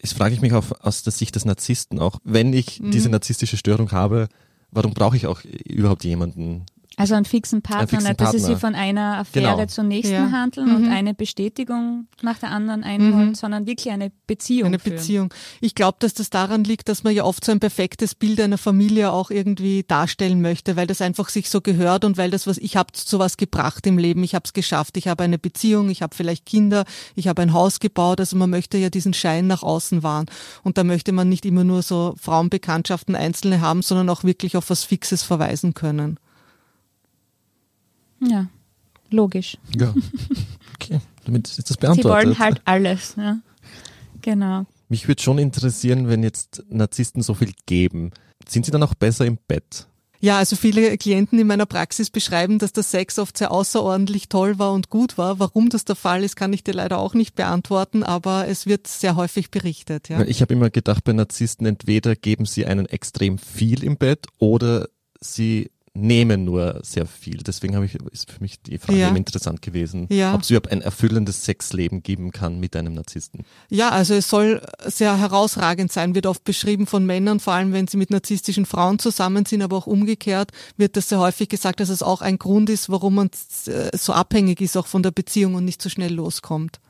Jetzt 0.00 0.14
frage 0.14 0.34
ich 0.34 0.40
mich 0.40 0.52
auch 0.54 0.64
aus 0.80 1.04
der 1.04 1.12
Sicht 1.12 1.36
des 1.36 1.44
Narzissten 1.44 2.00
auch, 2.00 2.18
wenn 2.24 2.52
ich 2.52 2.80
mhm. 2.80 2.90
diese 2.90 3.08
narzisstische 3.08 3.56
Störung 3.56 3.92
habe, 3.92 4.26
warum 4.72 4.92
brauche 4.92 5.16
ich 5.16 5.28
auch 5.28 5.44
überhaupt 5.44 6.02
jemanden, 6.02 6.66
also 7.02 7.14
einen 7.16 7.24
fixen 7.24 7.62
Partner, 7.62 7.80
einen 7.80 7.88
fixen 7.88 8.08
nicht, 8.08 8.20
dass 8.20 8.46
sie 8.46 8.56
von 8.56 8.76
einer 8.76 9.18
Affäre 9.18 9.56
genau. 9.56 9.66
zur 9.66 9.84
nächsten 9.84 10.14
ja. 10.14 10.30
handeln 10.30 10.68
mhm. 10.68 10.76
und 10.76 10.88
eine 10.88 11.14
Bestätigung 11.14 12.06
nach 12.22 12.38
der 12.38 12.50
anderen 12.50 12.84
einholen, 12.84 13.30
mhm. 13.30 13.34
sondern 13.34 13.66
wirklich 13.66 13.92
eine 13.92 14.12
Beziehung. 14.28 14.68
Eine 14.68 14.78
führen. 14.78 14.96
Beziehung. 14.96 15.34
Ich 15.60 15.74
glaube, 15.74 15.96
dass 15.98 16.14
das 16.14 16.30
daran 16.30 16.62
liegt, 16.62 16.88
dass 16.88 17.02
man 17.02 17.12
ja 17.12 17.24
oft 17.24 17.44
so 17.44 17.50
ein 17.50 17.58
perfektes 17.58 18.14
Bild 18.14 18.40
einer 18.40 18.56
Familie 18.56 19.10
auch 19.12 19.30
irgendwie 19.30 19.82
darstellen 19.82 20.40
möchte, 20.40 20.76
weil 20.76 20.86
das 20.86 21.02
einfach 21.02 21.28
sich 21.28 21.50
so 21.50 21.60
gehört 21.60 22.04
und 22.04 22.16
weil 22.16 22.30
das 22.30 22.46
was 22.46 22.56
ich 22.58 22.76
habe 22.76 22.92
zu 22.92 23.18
was 23.18 23.36
gebracht 23.36 23.84
im 23.88 23.98
Leben, 23.98 24.22
ich 24.22 24.36
habe 24.36 24.44
es 24.44 24.52
geschafft, 24.52 24.96
ich 24.96 25.08
habe 25.08 25.24
eine 25.24 25.38
Beziehung, 25.38 25.90
ich 25.90 26.02
habe 26.02 26.14
vielleicht 26.14 26.46
Kinder, 26.46 26.84
ich 27.16 27.26
habe 27.26 27.42
ein 27.42 27.52
Haus 27.52 27.80
gebaut, 27.80 28.20
also 28.20 28.36
man 28.36 28.48
möchte 28.48 28.78
ja 28.78 28.90
diesen 28.90 29.12
Schein 29.12 29.48
nach 29.48 29.64
außen 29.64 30.04
wahren 30.04 30.26
und 30.62 30.78
da 30.78 30.84
möchte 30.84 31.10
man 31.10 31.28
nicht 31.28 31.44
immer 31.44 31.64
nur 31.64 31.82
so 31.82 32.14
Frauenbekanntschaften 32.20 33.16
einzelne 33.16 33.60
haben, 33.60 33.82
sondern 33.82 34.08
auch 34.08 34.22
wirklich 34.22 34.56
auf 34.56 34.70
was 34.70 34.84
Fixes 34.84 35.24
verweisen 35.24 35.74
können. 35.74 36.18
Ja, 38.22 38.46
logisch. 39.10 39.58
Ja. 39.76 39.94
Okay, 40.76 41.00
damit 41.24 41.48
ist 41.48 41.68
das 41.68 41.76
beantwortet. 41.76 42.20
Sie 42.20 42.26
wollen 42.26 42.38
halt 42.38 42.62
alles, 42.64 43.14
ja. 43.16 43.38
Genau. 44.20 44.66
Mich 44.88 45.08
würde 45.08 45.22
schon 45.22 45.38
interessieren, 45.38 46.08
wenn 46.08 46.22
jetzt 46.22 46.64
Narzissten 46.68 47.22
so 47.22 47.34
viel 47.34 47.52
geben, 47.66 48.10
sind 48.48 48.64
sie 48.64 48.70
dann 48.70 48.82
auch 48.82 48.94
besser 48.94 49.26
im 49.26 49.38
Bett? 49.48 49.86
Ja, 50.20 50.38
also 50.38 50.54
viele 50.54 50.96
Klienten 50.98 51.40
in 51.40 51.48
meiner 51.48 51.66
Praxis 51.66 52.08
beschreiben, 52.08 52.60
dass 52.60 52.72
der 52.72 52.84
Sex 52.84 53.18
oft 53.18 53.36
sehr 53.36 53.50
außerordentlich 53.50 54.28
toll 54.28 54.56
war 54.60 54.72
und 54.72 54.88
gut 54.88 55.18
war. 55.18 55.40
Warum 55.40 55.68
das 55.68 55.84
der 55.84 55.96
Fall 55.96 56.22
ist, 56.22 56.36
kann 56.36 56.52
ich 56.52 56.62
dir 56.62 56.74
leider 56.74 56.98
auch 56.98 57.14
nicht 57.14 57.34
beantworten, 57.34 58.04
aber 58.04 58.46
es 58.46 58.66
wird 58.66 58.86
sehr 58.86 59.16
häufig 59.16 59.50
berichtet. 59.50 60.08
Ja. 60.08 60.22
Ich 60.22 60.40
habe 60.40 60.54
immer 60.54 60.70
gedacht, 60.70 61.02
bei 61.02 61.12
Narzissten 61.12 61.66
entweder 61.66 62.14
geben 62.14 62.46
sie 62.46 62.66
einen 62.66 62.86
extrem 62.86 63.36
viel 63.38 63.82
im 63.82 63.96
Bett 63.96 64.28
oder 64.38 64.88
sie 65.18 65.72
nehmen 65.94 66.44
nur 66.44 66.80
sehr 66.82 67.06
viel. 67.06 67.38
Deswegen 67.38 67.74
habe 67.74 67.84
ich, 67.84 67.94
ist 67.94 68.30
für 68.30 68.40
mich 68.40 68.62
die 68.62 68.78
Frage 68.78 68.98
ja. 68.98 69.08
interessant 69.08 69.60
gewesen, 69.60 70.06
ja. 70.10 70.34
ob 70.34 70.42
es 70.42 70.50
überhaupt 70.50 70.70
ein 70.72 70.80
erfüllendes 70.80 71.44
Sexleben 71.44 72.02
geben 72.02 72.32
kann 72.32 72.58
mit 72.58 72.74
einem 72.76 72.94
Narzissten. 72.94 73.44
Ja, 73.68 73.90
also 73.90 74.14
es 74.14 74.28
soll 74.30 74.62
sehr 74.86 75.18
herausragend 75.18 75.92
sein, 75.92 76.14
wird 76.14 76.26
oft 76.26 76.44
beschrieben 76.44 76.86
von 76.86 77.04
Männern, 77.04 77.40
vor 77.40 77.52
allem 77.52 77.72
wenn 77.72 77.88
sie 77.88 77.98
mit 77.98 78.10
narzisstischen 78.10 78.64
Frauen 78.64 78.98
zusammen 78.98 79.44
sind, 79.44 79.60
aber 79.60 79.76
auch 79.76 79.86
umgekehrt 79.86 80.50
wird 80.78 80.96
das 80.96 81.10
sehr 81.10 81.18
häufig 81.18 81.50
gesagt, 81.50 81.80
dass 81.80 81.90
es 81.90 82.02
auch 82.02 82.22
ein 82.22 82.38
Grund 82.38 82.70
ist, 82.70 82.88
warum 82.88 83.16
man 83.16 83.30
äh, 83.66 83.96
so 83.96 84.14
abhängig 84.14 84.62
ist 84.62 84.76
auch 84.76 84.86
von 84.86 85.02
der 85.02 85.10
Beziehung 85.10 85.54
und 85.54 85.66
nicht 85.66 85.82
so 85.82 85.90
schnell 85.90 86.14
loskommt. 86.14 86.80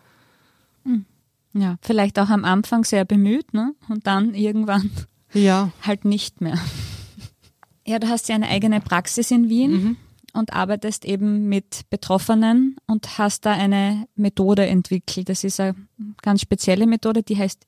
Hm. 0.85 1.07
Ja, 1.55 1.77
vielleicht 1.83 2.19
auch 2.19 2.31
am 2.31 2.45
Anfang 2.45 2.85
sehr 2.85 3.05
bemüht, 3.05 3.53
ne? 3.53 3.75
Und 3.89 4.07
dann 4.07 4.33
irgendwann 4.35 4.91
ja. 5.35 5.71
halt 5.83 6.05
nicht 6.05 6.41
mehr. 6.41 6.59
Ja, 7.87 7.99
du 7.99 8.09
hast 8.09 8.29
ja 8.29 8.35
eine 8.35 8.49
eigene 8.49 8.81
Praxis 8.81 9.31
in 9.31 9.49
Wien 9.49 9.71
mhm. 9.71 9.97
und 10.35 10.53
arbeitest 10.53 11.05
eben 11.05 11.49
mit 11.49 11.83
Betroffenen 11.91 12.77
und 12.87 13.19
hast 13.19 13.45
da 13.47 13.53
eine 13.53 14.07
Methode 14.15 14.67
entwickelt. 14.67 15.29
Das 15.29 15.45
ist 15.45 15.59
eine 15.59 15.75
ganz 16.23 16.41
spezielle 16.41 16.87
Methode, 16.87 17.23
die 17.23 17.37
heißt 17.37 17.67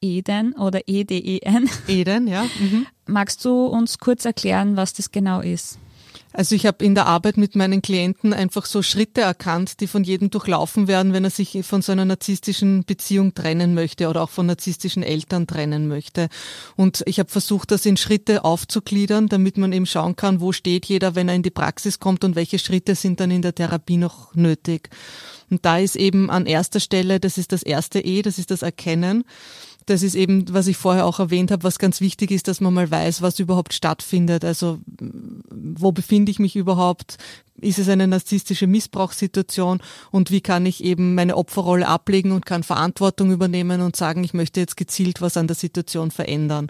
EDEN 0.00 0.52
oder 0.52 0.80
EDEN. 0.86 1.70
EDEN, 1.88 2.26
ja. 2.26 2.44
Mhm. 2.60 2.86
Magst 3.06 3.44
du 3.44 3.66
uns 3.66 3.98
kurz 3.98 4.24
erklären, 4.24 4.76
was 4.76 4.92
das 4.92 5.10
genau 5.10 5.40
ist? 5.40 5.78
Also 6.36 6.56
ich 6.56 6.66
habe 6.66 6.84
in 6.84 6.96
der 6.96 7.06
Arbeit 7.06 7.36
mit 7.36 7.54
meinen 7.54 7.80
Klienten 7.80 8.32
einfach 8.32 8.66
so 8.66 8.82
Schritte 8.82 9.20
erkannt, 9.20 9.78
die 9.78 9.86
von 9.86 10.02
jedem 10.02 10.30
durchlaufen 10.30 10.88
werden, 10.88 11.12
wenn 11.12 11.22
er 11.22 11.30
sich 11.30 11.60
von 11.62 11.80
so 11.80 11.92
einer 11.92 12.04
narzisstischen 12.04 12.84
Beziehung 12.84 13.34
trennen 13.34 13.72
möchte 13.72 14.08
oder 14.08 14.20
auch 14.20 14.30
von 14.30 14.46
narzisstischen 14.46 15.04
Eltern 15.04 15.46
trennen 15.46 15.86
möchte. 15.86 16.28
Und 16.74 17.04
ich 17.06 17.20
habe 17.20 17.30
versucht, 17.30 17.70
das 17.70 17.86
in 17.86 17.96
Schritte 17.96 18.44
aufzugliedern, 18.44 19.28
damit 19.28 19.58
man 19.58 19.72
eben 19.72 19.86
schauen 19.86 20.16
kann, 20.16 20.40
wo 20.40 20.50
steht 20.50 20.86
jeder, 20.86 21.14
wenn 21.14 21.28
er 21.28 21.36
in 21.36 21.44
die 21.44 21.50
Praxis 21.50 22.00
kommt 22.00 22.24
und 22.24 22.34
welche 22.34 22.58
Schritte 22.58 22.96
sind 22.96 23.20
dann 23.20 23.30
in 23.30 23.42
der 23.42 23.54
Therapie 23.54 23.96
noch 23.96 24.34
nötig. 24.34 24.90
Und 25.50 25.64
da 25.64 25.78
ist 25.78 25.94
eben 25.94 26.30
an 26.30 26.46
erster 26.46 26.80
Stelle, 26.80 27.20
das 27.20 27.38
ist 27.38 27.52
das 27.52 27.62
erste 27.62 28.00
E, 28.00 28.22
das 28.22 28.38
ist 28.38 28.50
das 28.50 28.62
Erkennen 28.62 29.22
das 29.86 30.02
ist 30.02 30.14
eben, 30.14 30.52
was 30.52 30.66
ich 30.66 30.76
vorher 30.76 31.06
auch 31.06 31.18
erwähnt 31.18 31.50
habe, 31.50 31.64
was 31.64 31.78
ganz 31.78 32.00
wichtig 32.00 32.30
ist, 32.30 32.48
dass 32.48 32.60
man 32.60 32.72
mal 32.72 32.90
weiß, 32.90 33.22
was 33.22 33.38
überhaupt 33.38 33.74
stattfindet. 33.74 34.44
Also 34.44 34.78
wo 35.50 35.92
befinde 35.92 36.30
ich 36.30 36.38
mich 36.38 36.56
überhaupt? 36.56 37.18
Ist 37.60 37.78
es 37.78 37.88
eine 37.88 38.06
narzisstische 38.06 38.66
Missbrauchssituation 38.66 39.80
und 40.10 40.30
wie 40.30 40.40
kann 40.40 40.66
ich 40.66 40.82
eben 40.82 41.14
meine 41.14 41.36
Opferrolle 41.36 41.86
ablegen 41.86 42.32
und 42.32 42.46
kann 42.46 42.62
Verantwortung 42.62 43.30
übernehmen 43.30 43.80
und 43.80 43.94
sagen, 43.94 44.24
ich 44.24 44.34
möchte 44.34 44.60
jetzt 44.60 44.76
gezielt 44.76 45.20
was 45.20 45.36
an 45.36 45.46
der 45.46 45.56
Situation 45.56 46.10
verändern. 46.10 46.68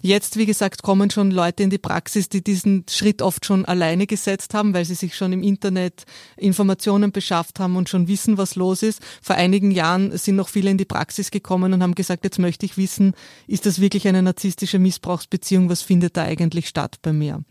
Jetzt, 0.00 0.36
wie 0.36 0.46
gesagt, 0.46 0.82
kommen 0.82 1.10
schon 1.10 1.30
Leute 1.30 1.62
in 1.62 1.70
die 1.70 1.78
Praxis, 1.78 2.28
die 2.28 2.42
diesen 2.42 2.84
Schritt 2.88 3.20
oft 3.20 3.44
schon 3.44 3.64
alleine 3.66 4.06
gesetzt 4.06 4.54
haben, 4.54 4.74
weil 4.74 4.84
sie 4.84 4.94
sich 4.94 5.14
schon 5.14 5.32
im 5.32 5.42
Internet 5.42 6.04
Informationen 6.36 7.12
beschafft 7.12 7.60
haben 7.60 7.76
und 7.76 7.88
schon 7.88 8.08
wissen, 8.08 8.38
was 8.38 8.56
los 8.56 8.82
ist. 8.82 9.00
Vor 9.20 9.36
einigen 9.36 9.70
Jahren 9.70 10.16
sind 10.16 10.36
noch 10.36 10.48
viele 10.48 10.70
in 10.70 10.78
die 10.78 10.84
Praxis 10.84 11.30
gekommen 11.30 11.72
und 11.72 11.82
haben 11.82 11.94
gesagt, 11.94 12.24
jetzt 12.24 12.38
möchte 12.38 12.66
ich 12.66 12.76
wissen, 12.76 13.14
ist 13.46 13.66
das 13.66 13.80
wirklich 13.80 14.08
eine 14.08 14.22
narzisstische 14.22 14.78
Missbrauchsbeziehung? 14.78 15.68
Was 15.68 15.82
findet 15.82 16.16
da 16.16 16.22
eigentlich 16.22 16.68
statt 16.68 16.96
bei 17.02 17.12
mir? 17.12 17.44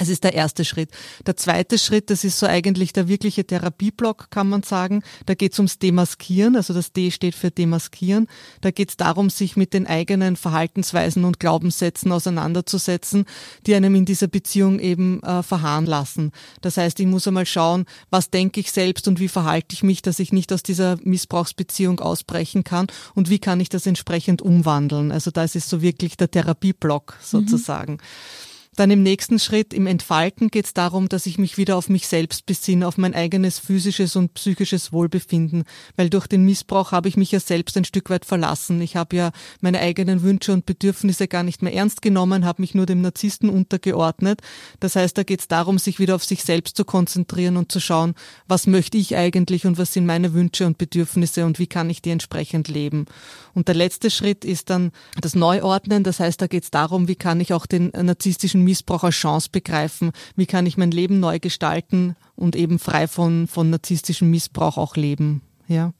Das 0.00 0.08
ist 0.08 0.24
der 0.24 0.32
erste 0.32 0.64
Schritt. 0.64 0.88
Der 1.26 1.36
zweite 1.36 1.76
Schritt, 1.76 2.08
das 2.08 2.24
ist 2.24 2.38
so 2.38 2.46
eigentlich 2.46 2.94
der 2.94 3.06
wirkliche 3.06 3.44
Therapieblock, 3.44 4.30
kann 4.30 4.48
man 4.48 4.62
sagen. 4.62 5.02
Da 5.26 5.34
geht 5.34 5.52
es 5.52 5.58
ums 5.58 5.78
Demaskieren, 5.78 6.56
also 6.56 6.72
das 6.72 6.94
D 6.94 7.10
steht 7.10 7.34
für 7.34 7.50
Demaskieren. 7.50 8.26
Da 8.62 8.70
geht 8.70 8.88
es 8.88 8.96
darum, 8.96 9.28
sich 9.28 9.58
mit 9.58 9.74
den 9.74 9.86
eigenen 9.86 10.36
Verhaltensweisen 10.36 11.26
und 11.26 11.38
Glaubenssätzen 11.38 12.12
auseinanderzusetzen, 12.12 13.26
die 13.66 13.74
einem 13.74 13.94
in 13.94 14.06
dieser 14.06 14.26
Beziehung 14.26 14.78
eben 14.78 15.22
äh, 15.22 15.42
verharren 15.42 15.84
lassen. 15.84 16.32
Das 16.62 16.78
heißt, 16.78 16.98
ich 16.98 17.06
muss 17.06 17.28
einmal 17.28 17.44
schauen, 17.44 17.84
was 18.08 18.30
denke 18.30 18.60
ich 18.60 18.72
selbst 18.72 19.06
und 19.06 19.20
wie 19.20 19.28
verhalte 19.28 19.74
ich 19.74 19.82
mich, 19.82 20.00
dass 20.00 20.18
ich 20.18 20.32
nicht 20.32 20.50
aus 20.54 20.62
dieser 20.62 20.96
Missbrauchsbeziehung 21.02 22.00
ausbrechen 22.00 22.64
kann 22.64 22.86
und 23.14 23.28
wie 23.28 23.38
kann 23.38 23.60
ich 23.60 23.68
das 23.68 23.84
entsprechend 23.84 24.40
umwandeln. 24.40 25.12
Also 25.12 25.30
das 25.30 25.54
ist 25.54 25.68
so 25.68 25.82
wirklich 25.82 26.16
der 26.16 26.30
Therapieblock 26.30 27.18
sozusagen. 27.20 27.92
Mhm. 27.92 28.49
Dann 28.76 28.92
im 28.92 29.02
nächsten 29.02 29.40
Schritt, 29.40 29.74
im 29.74 29.88
Entfalten, 29.88 30.48
geht 30.48 30.64
es 30.64 30.74
darum, 30.74 31.08
dass 31.08 31.26
ich 31.26 31.38
mich 31.38 31.58
wieder 31.58 31.76
auf 31.76 31.88
mich 31.88 32.06
selbst 32.06 32.46
besinne, 32.46 32.86
auf 32.86 32.98
mein 32.98 33.14
eigenes 33.14 33.58
physisches 33.58 34.14
und 34.14 34.34
psychisches 34.34 34.92
Wohlbefinden, 34.92 35.64
weil 35.96 36.08
durch 36.08 36.28
den 36.28 36.44
Missbrauch 36.44 36.92
habe 36.92 37.08
ich 37.08 37.16
mich 37.16 37.32
ja 37.32 37.40
selbst 37.40 37.76
ein 37.76 37.84
Stück 37.84 38.10
weit 38.10 38.24
verlassen. 38.24 38.80
Ich 38.80 38.94
habe 38.94 39.16
ja 39.16 39.32
meine 39.60 39.80
eigenen 39.80 40.22
Wünsche 40.22 40.52
und 40.52 40.66
Bedürfnisse 40.66 41.26
gar 41.26 41.42
nicht 41.42 41.62
mehr 41.62 41.74
ernst 41.74 42.00
genommen, 42.00 42.44
habe 42.44 42.62
mich 42.62 42.74
nur 42.74 42.86
dem 42.86 43.00
Narzissten 43.00 43.50
untergeordnet. 43.50 44.40
Das 44.78 44.94
heißt, 44.94 45.18
da 45.18 45.24
geht 45.24 45.40
es 45.40 45.48
darum, 45.48 45.78
sich 45.78 45.98
wieder 45.98 46.14
auf 46.14 46.24
sich 46.24 46.44
selbst 46.44 46.76
zu 46.76 46.84
konzentrieren 46.84 47.56
und 47.56 47.72
zu 47.72 47.80
schauen, 47.80 48.14
was 48.46 48.68
möchte 48.68 48.98
ich 48.98 49.16
eigentlich 49.16 49.66
und 49.66 49.78
was 49.78 49.92
sind 49.92 50.06
meine 50.06 50.32
Wünsche 50.32 50.64
und 50.64 50.78
Bedürfnisse 50.78 51.44
und 51.44 51.58
wie 51.58 51.66
kann 51.66 51.90
ich 51.90 52.02
die 52.02 52.10
entsprechend 52.10 52.68
leben. 52.68 53.06
Und 53.52 53.66
der 53.66 53.74
letzte 53.74 54.10
Schritt 54.10 54.44
ist 54.44 54.70
dann 54.70 54.92
das 55.20 55.34
Neuordnen. 55.34 56.04
Das 56.04 56.20
heißt, 56.20 56.40
da 56.40 56.46
geht 56.46 56.64
es 56.64 56.70
darum, 56.70 57.08
wie 57.08 57.16
kann 57.16 57.40
ich 57.40 57.52
auch 57.52 57.66
den 57.66 57.90
narzisstischen 57.90 58.59
Missbrauch 58.62 59.04
als 59.04 59.14
Chance 59.14 59.48
begreifen, 59.50 60.12
wie 60.36 60.46
kann 60.46 60.66
ich 60.66 60.76
mein 60.76 60.90
Leben 60.90 61.20
neu 61.20 61.38
gestalten 61.38 62.16
und 62.34 62.56
eben 62.56 62.78
frei 62.78 63.08
von, 63.08 63.46
von 63.46 63.70
narzisstischem 63.70 64.30
Missbrauch 64.30 64.76
auch 64.76 64.96
leben. 64.96 65.42
Ja. 65.68 65.92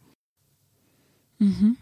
Mhm. 1.38 1.76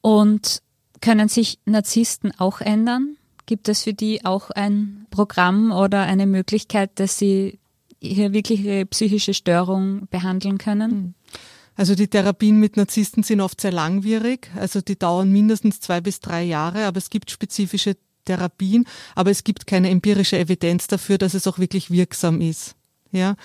Und 0.00 0.62
können 1.00 1.28
sich 1.28 1.58
Narzissten 1.64 2.32
auch 2.38 2.60
ändern? 2.60 3.16
Gibt 3.46 3.68
es 3.68 3.82
für 3.82 3.92
die 3.92 4.24
auch 4.24 4.50
ein 4.50 5.06
Programm 5.10 5.72
oder 5.72 6.02
eine 6.02 6.26
Möglichkeit, 6.26 6.98
dass 6.98 7.18
sie 7.18 7.58
hier 8.00 8.32
wirklich 8.32 8.64
ihre 8.64 8.86
psychische 8.86 9.34
Störung 9.34 10.06
behandeln 10.10 10.58
können? 10.58 10.90
Hm. 10.90 11.14
Also 11.74 11.94
die 11.94 12.08
Therapien 12.08 12.58
mit 12.58 12.76
Narzissten 12.76 13.22
sind 13.22 13.40
oft 13.40 13.60
sehr 13.60 13.72
langwierig, 13.72 14.50
also 14.56 14.82
die 14.82 14.98
dauern 14.98 15.32
mindestens 15.32 15.80
zwei 15.80 16.00
bis 16.00 16.20
drei 16.20 16.42
Jahre, 16.42 16.84
aber 16.84 16.98
es 16.98 17.08
gibt 17.08 17.30
spezifische 17.30 17.96
Therapien, 18.24 18.86
aber 19.14 19.30
es 19.30 19.44
gibt 19.44 19.66
keine 19.66 19.90
empirische 19.90 20.38
Evidenz 20.38 20.86
dafür, 20.86 21.18
dass 21.18 21.34
es 21.34 21.46
auch 21.46 21.58
wirklich 21.58 21.90
wirksam 21.90 22.40
ist. 22.40 22.74
Ja, 23.10 23.36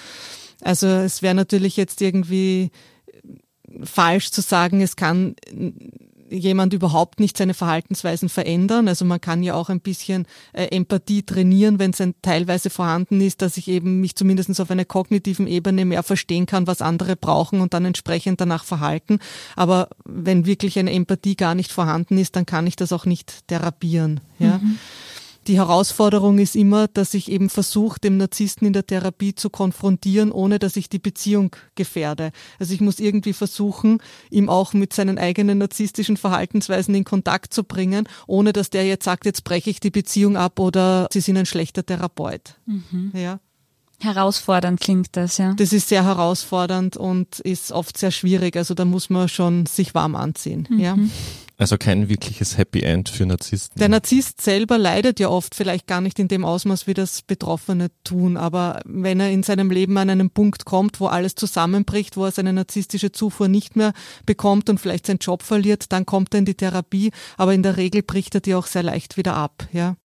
also 0.61 0.87
es 0.87 1.21
wäre 1.21 1.35
natürlich 1.35 1.77
jetzt 1.77 2.01
irgendwie 2.01 2.71
falsch 3.83 4.31
zu 4.31 4.41
sagen, 4.41 4.81
es 4.81 4.95
kann 4.95 5.35
jemand 6.29 6.73
überhaupt 6.73 7.19
nicht 7.19 7.37
seine 7.37 7.53
Verhaltensweisen 7.53 8.29
verändern. 8.29 8.87
Also 8.87 9.05
man 9.05 9.21
kann 9.21 9.43
ja 9.43 9.53
auch 9.53 9.69
ein 9.69 9.79
bisschen 9.79 10.25
äh, 10.53 10.65
Empathie 10.65 11.23
trainieren, 11.23 11.79
wenn 11.79 11.91
es 11.91 12.03
teilweise 12.21 12.69
vorhanden 12.69 13.21
ist, 13.21 13.41
dass 13.41 13.57
ich 13.57 13.67
eben 13.67 14.01
mich 14.01 14.15
zumindest 14.15 14.59
auf 14.59 14.71
einer 14.71 14.85
kognitiven 14.85 15.47
Ebene 15.47 15.85
mehr 15.85 16.03
verstehen 16.03 16.45
kann, 16.45 16.67
was 16.67 16.81
andere 16.81 17.15
brauchen 17.15 17.61
und 17.61 17.73
dann 17.73 17.85
entsprechend 17.85 18.41
danach 18.41 18.63
verhalten. 18.63 19.19
Aber 19.55 19.89
wenn 20.05 20.45
wirklich 20.45 20.77
eine 20.79 20.91
Empathie 20.91 21.35
gar 21.35 21.55
nicht 21.55 21.71
vorhanden 21.71 22.17
ist, 22.17 22.35
dann 22.35 22.45
kann 22.45 22.67
ich 22.67 22.75
das 22.75 22.93
auch 22.93 23.05
nicht 23.05 23.47
therapieren. 23.47 24.19
Ja. 24.39 24.59
Mhm. 24.59 24.77
Die 25.47 25.57
Herausforderung 25.57 26.39
ist 26.39 26.57
immer, 26.57 26.89
dass 26.89 27.13
ich 27.13 27.31
eben 27.31 27.49
versuche, 27.49 28.01
dem 28.01 28.17
Narzissten 28.17 28.67
in 28.67 28.73
der 28.73 28.85
Therapie 28.85 29.33
zu 29.33 29.49
konfrontieren, 29.49 30.33
ohne 30.33 30.59
dass 30.59 30.75
ich 30.75 30.89
die 30.89 30.99
Beziehung 30.99 31.55
gefährde. 31.75 32.31
Also 32.59 32.73
ich 32.73 32.81
muss 32.81 32.99
irgendwie 32.99 33.31
versuchen, 33.31 34.01
ihm 34.29 34.49
auch 34.49 34.73
mit 34.73 34.91
seinen 34.91 35.17
eigenen 35.17 35.59
narzisstischen 35.59 36.17
Verhaltensweisen 36.17 36.93
in 36.95 37.05
Kontakt 37.05 37.53
zu 37.53 37.63
bringen, 37.63 38.09
ohne 38.27 38.51
dass 38.51 38.69
der 38.69 38.85
jetzt 38.85 39.05
sagt, 39.05 39.25
jetzt 39.25 39.45
breche 39.45 39.69
ich 39.69 39.79
die 39.79 39.89
Beziehung 39.89 40.35
ab 40.35 40.59
oder 40.59 41.07
sie 41.13 41.21
sind 41.21 41.37
ein 41.37 41.45
schlechter 41.45 41.85
Therapeut. 41.85 42.55
Mhm. 42.65 43.11
Ja. 43.13 43.39
Herausfordernd 43.99 44.81
klingt 44.81 45.15
das, 45.15 45.37
ja. 45.37 45.53
Das 45.53 45.71
ist 45.71 45.87
sehr 45.87 46.03
herausfordernd 46.03 46.97
und 46.97 47.39
ist 47.39 47.71
oft 47.71 47.97
sehr 47.97 48.11
schwierig. 48.11 48.57
Also 48.57 48.73
da 48.73 48.83
muss 48.83 49.09
man 49.09 49.29
schon 49.29 49.65
sich 49.65 49.95
warm 49.95 50.15
anziehen. 50.15 50.67
Mhm. 50.69 50.79
Ja. 50.79 50.97
Also 51.59 51.77
kein 51.79 52.07
wirkliches 52.07 52.59
Happy 52.59 52.83
End 52.83 53.09
für 53.09 53.25
Narzissten. 53.25 53.79
Der 53.79 53.89
Narzisst 53.89 54.41
selber 54.41 54.77
leidet 54.77 55.19
ja 55.19 55.29
oft 55.29 55.55
vielleicht 55.55 55.87
gar 55.87 56.01
nicht 56.01 56.19
in 56.19 56.27
dem 56.27 56.45
Ausmaß, 56.45 56.85
wie 56.85 56.93
das 56.93 57.23
Betroffene 57.23 57.87
tun. 58.03 58.37
Aber 58.37 58.79
wenn 58.85 59.19
er 59.19 59.31
in 59.31 59.41
seinem 59.41 59.71
Leben 59.71 59.97
an 59.97 60.11
einen 60.11 60.29
Punkt 60.29 60.65
kommt, 60.65 60.99
wo 60.99 61.07
alles 61.07 61.33
zusammenbricht, 61.33 62.15
wo 62.15 62.25
er 62.25 62.31
seine 62.31 62.53
narzisstische 62.53 63.11
Zufuhr 63.11 63.47
nicht 63.47 63.75
mehr 63.75 63.93
bekommt 64.27 64.69
und 64.69 64.79
vielleicht 64.79 65.07
seinen 65.07 65.17
Job 65.17 65.41
verliert, 65.41 65.91
dann 65.91 66.05
kommt 66.05 66.35
er 66.35 66.39
in 66.39 66.45
die 66.45 66.53
Therapie. 66.53 67.11
Aber 67.37 67.55
in 67.55 67.63
der 67.63 67.75
Regel 67.77 68.03
bricht 68.03 68.35
er 68.35 68.41
die 68.41 68.53
auch 68.53 68.67
sehr 68.67 68.83
leicht 68.83 69.17
wieder 69.17 69.35
ab, 69.35 69.67
ja. 69.71 69.95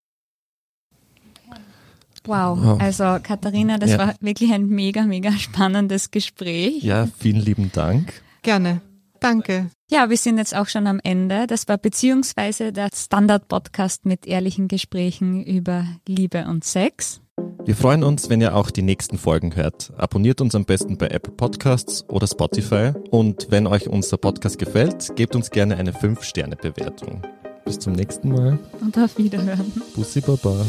Wow, 2.24 2.80
also 2.80 3.18
Katharina, 3.20 3.78
das 3.78 3.90
ja. 3.90 3.98
war 3.98 4.14
wirklich 4.20 4.52
ein 4.52 4.68
mega, 4.68 5.02
mega 5.02 5.32
spannendes 5.38 6.10
Gespräch. 6.10 6.82
Ja, 6.82 7.08
vielen 7.18 7.40
lieben 7.40 7.72
Dank. 7.72 8.22
Gerne. 8.42 8.80
Danke. 9.22 9.70
Ja, 9.90 10.10
wir 10.10 10.16
sind 10.16 10.38
jetzt 10.38 10.54
auch 10.54 10.68
schon 10.68 10.86
am 10.86 11.00
Ende. 11.02 11.46
Das 11.46 11.68
war 11.68 11.78
beziehungsweise 11.78 12.72
der 12.72 12.88
Standard-Podcast 12.94 14.04
mit 14.04 14.26
ehrlichen 14.26 14.68
Gesprächen 14.68 15.42
über 15.44 15.86
Liebe 16.06 16.46
und 16.46 16.64
Sex. 16.64 17.20
Wir 17.64 17.76
freuen 17.76 18.02
uns, 18.02 18.28
wenn 18.28 18.40
ihr 18.40 18.56
auch 18.56 18.70
die 18.70 18.82
nächsten 18.82 19.18
Folgen 19.18 19.54
hört. 19.54 19.92
Abonniert 19.96 20.40
uns 20.40 20.54
am 20.54 20.64
besten 20.64 20.98
bei 20.98 21.06
Apple 21.08 21.32
Podcasts 21.32 22.04
oder 22.08 22.26
Spotify. 22.26 22.92
Und 23.10 23.46
wenn 23.50 23.66
euch 23.68 23.88
unser 23.88 24.16
Podcast 24.16 24.58
gefällt, 24.58 25.14
gebt 25.14 25.36
uns 25.36 25.50
gerne 25.50 25.76
eine 25.76 25.92
5-Sterne-Bewertung. 25.92 27.22
Bis 27.64 27.78
zum 27.78 27.92
nächsten 27.92 28.30
Mal. 28.30 28.58
Und 28.80 28.98
auf 28.98 29.16
Wiederhören. 29.16 29.72
Bussi 29.94 30.20
Baba. 30.20 30.66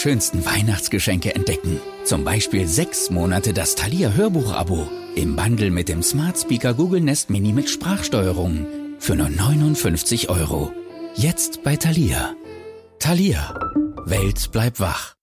Schönsten 0.00 0.44
Weihnachtsgeschenke 0.44 1.34
entdecken. 1.34 1.78
Zum 2.04 2.24
Beispiel 2.24 2.66
sechs 2.66 3.10
Monate 3.10 3.52
das 3.52 3.74
Thalia 3.74 4.12
Hörbuch-Abo 4.12 4.88
im 5.14 5.36
Bundle 5.36 5.70
mit 5.70 5.88
dem 5.88 6.02
Smart 6.02 6.38
Speaker 6.38 6.74
Google 6.74 7.00
Nest 7.00 7.30
Mini 7.30 7.52
mit 7.52 7.68
Sprachsteuerung 7.68 8.66
für 8.98 9.14
nur 9.14 9.28
59 9.28 10.28
Euro. 10.28 10.72
Jetzt 11.14 11.62
bei 11.62 11.76
Thalia. 11.76 12.34
Thalia. 12.98 13.54
Welt 14.06 14.50
bleibt 14.52 14.80
wach. 14.80 15.19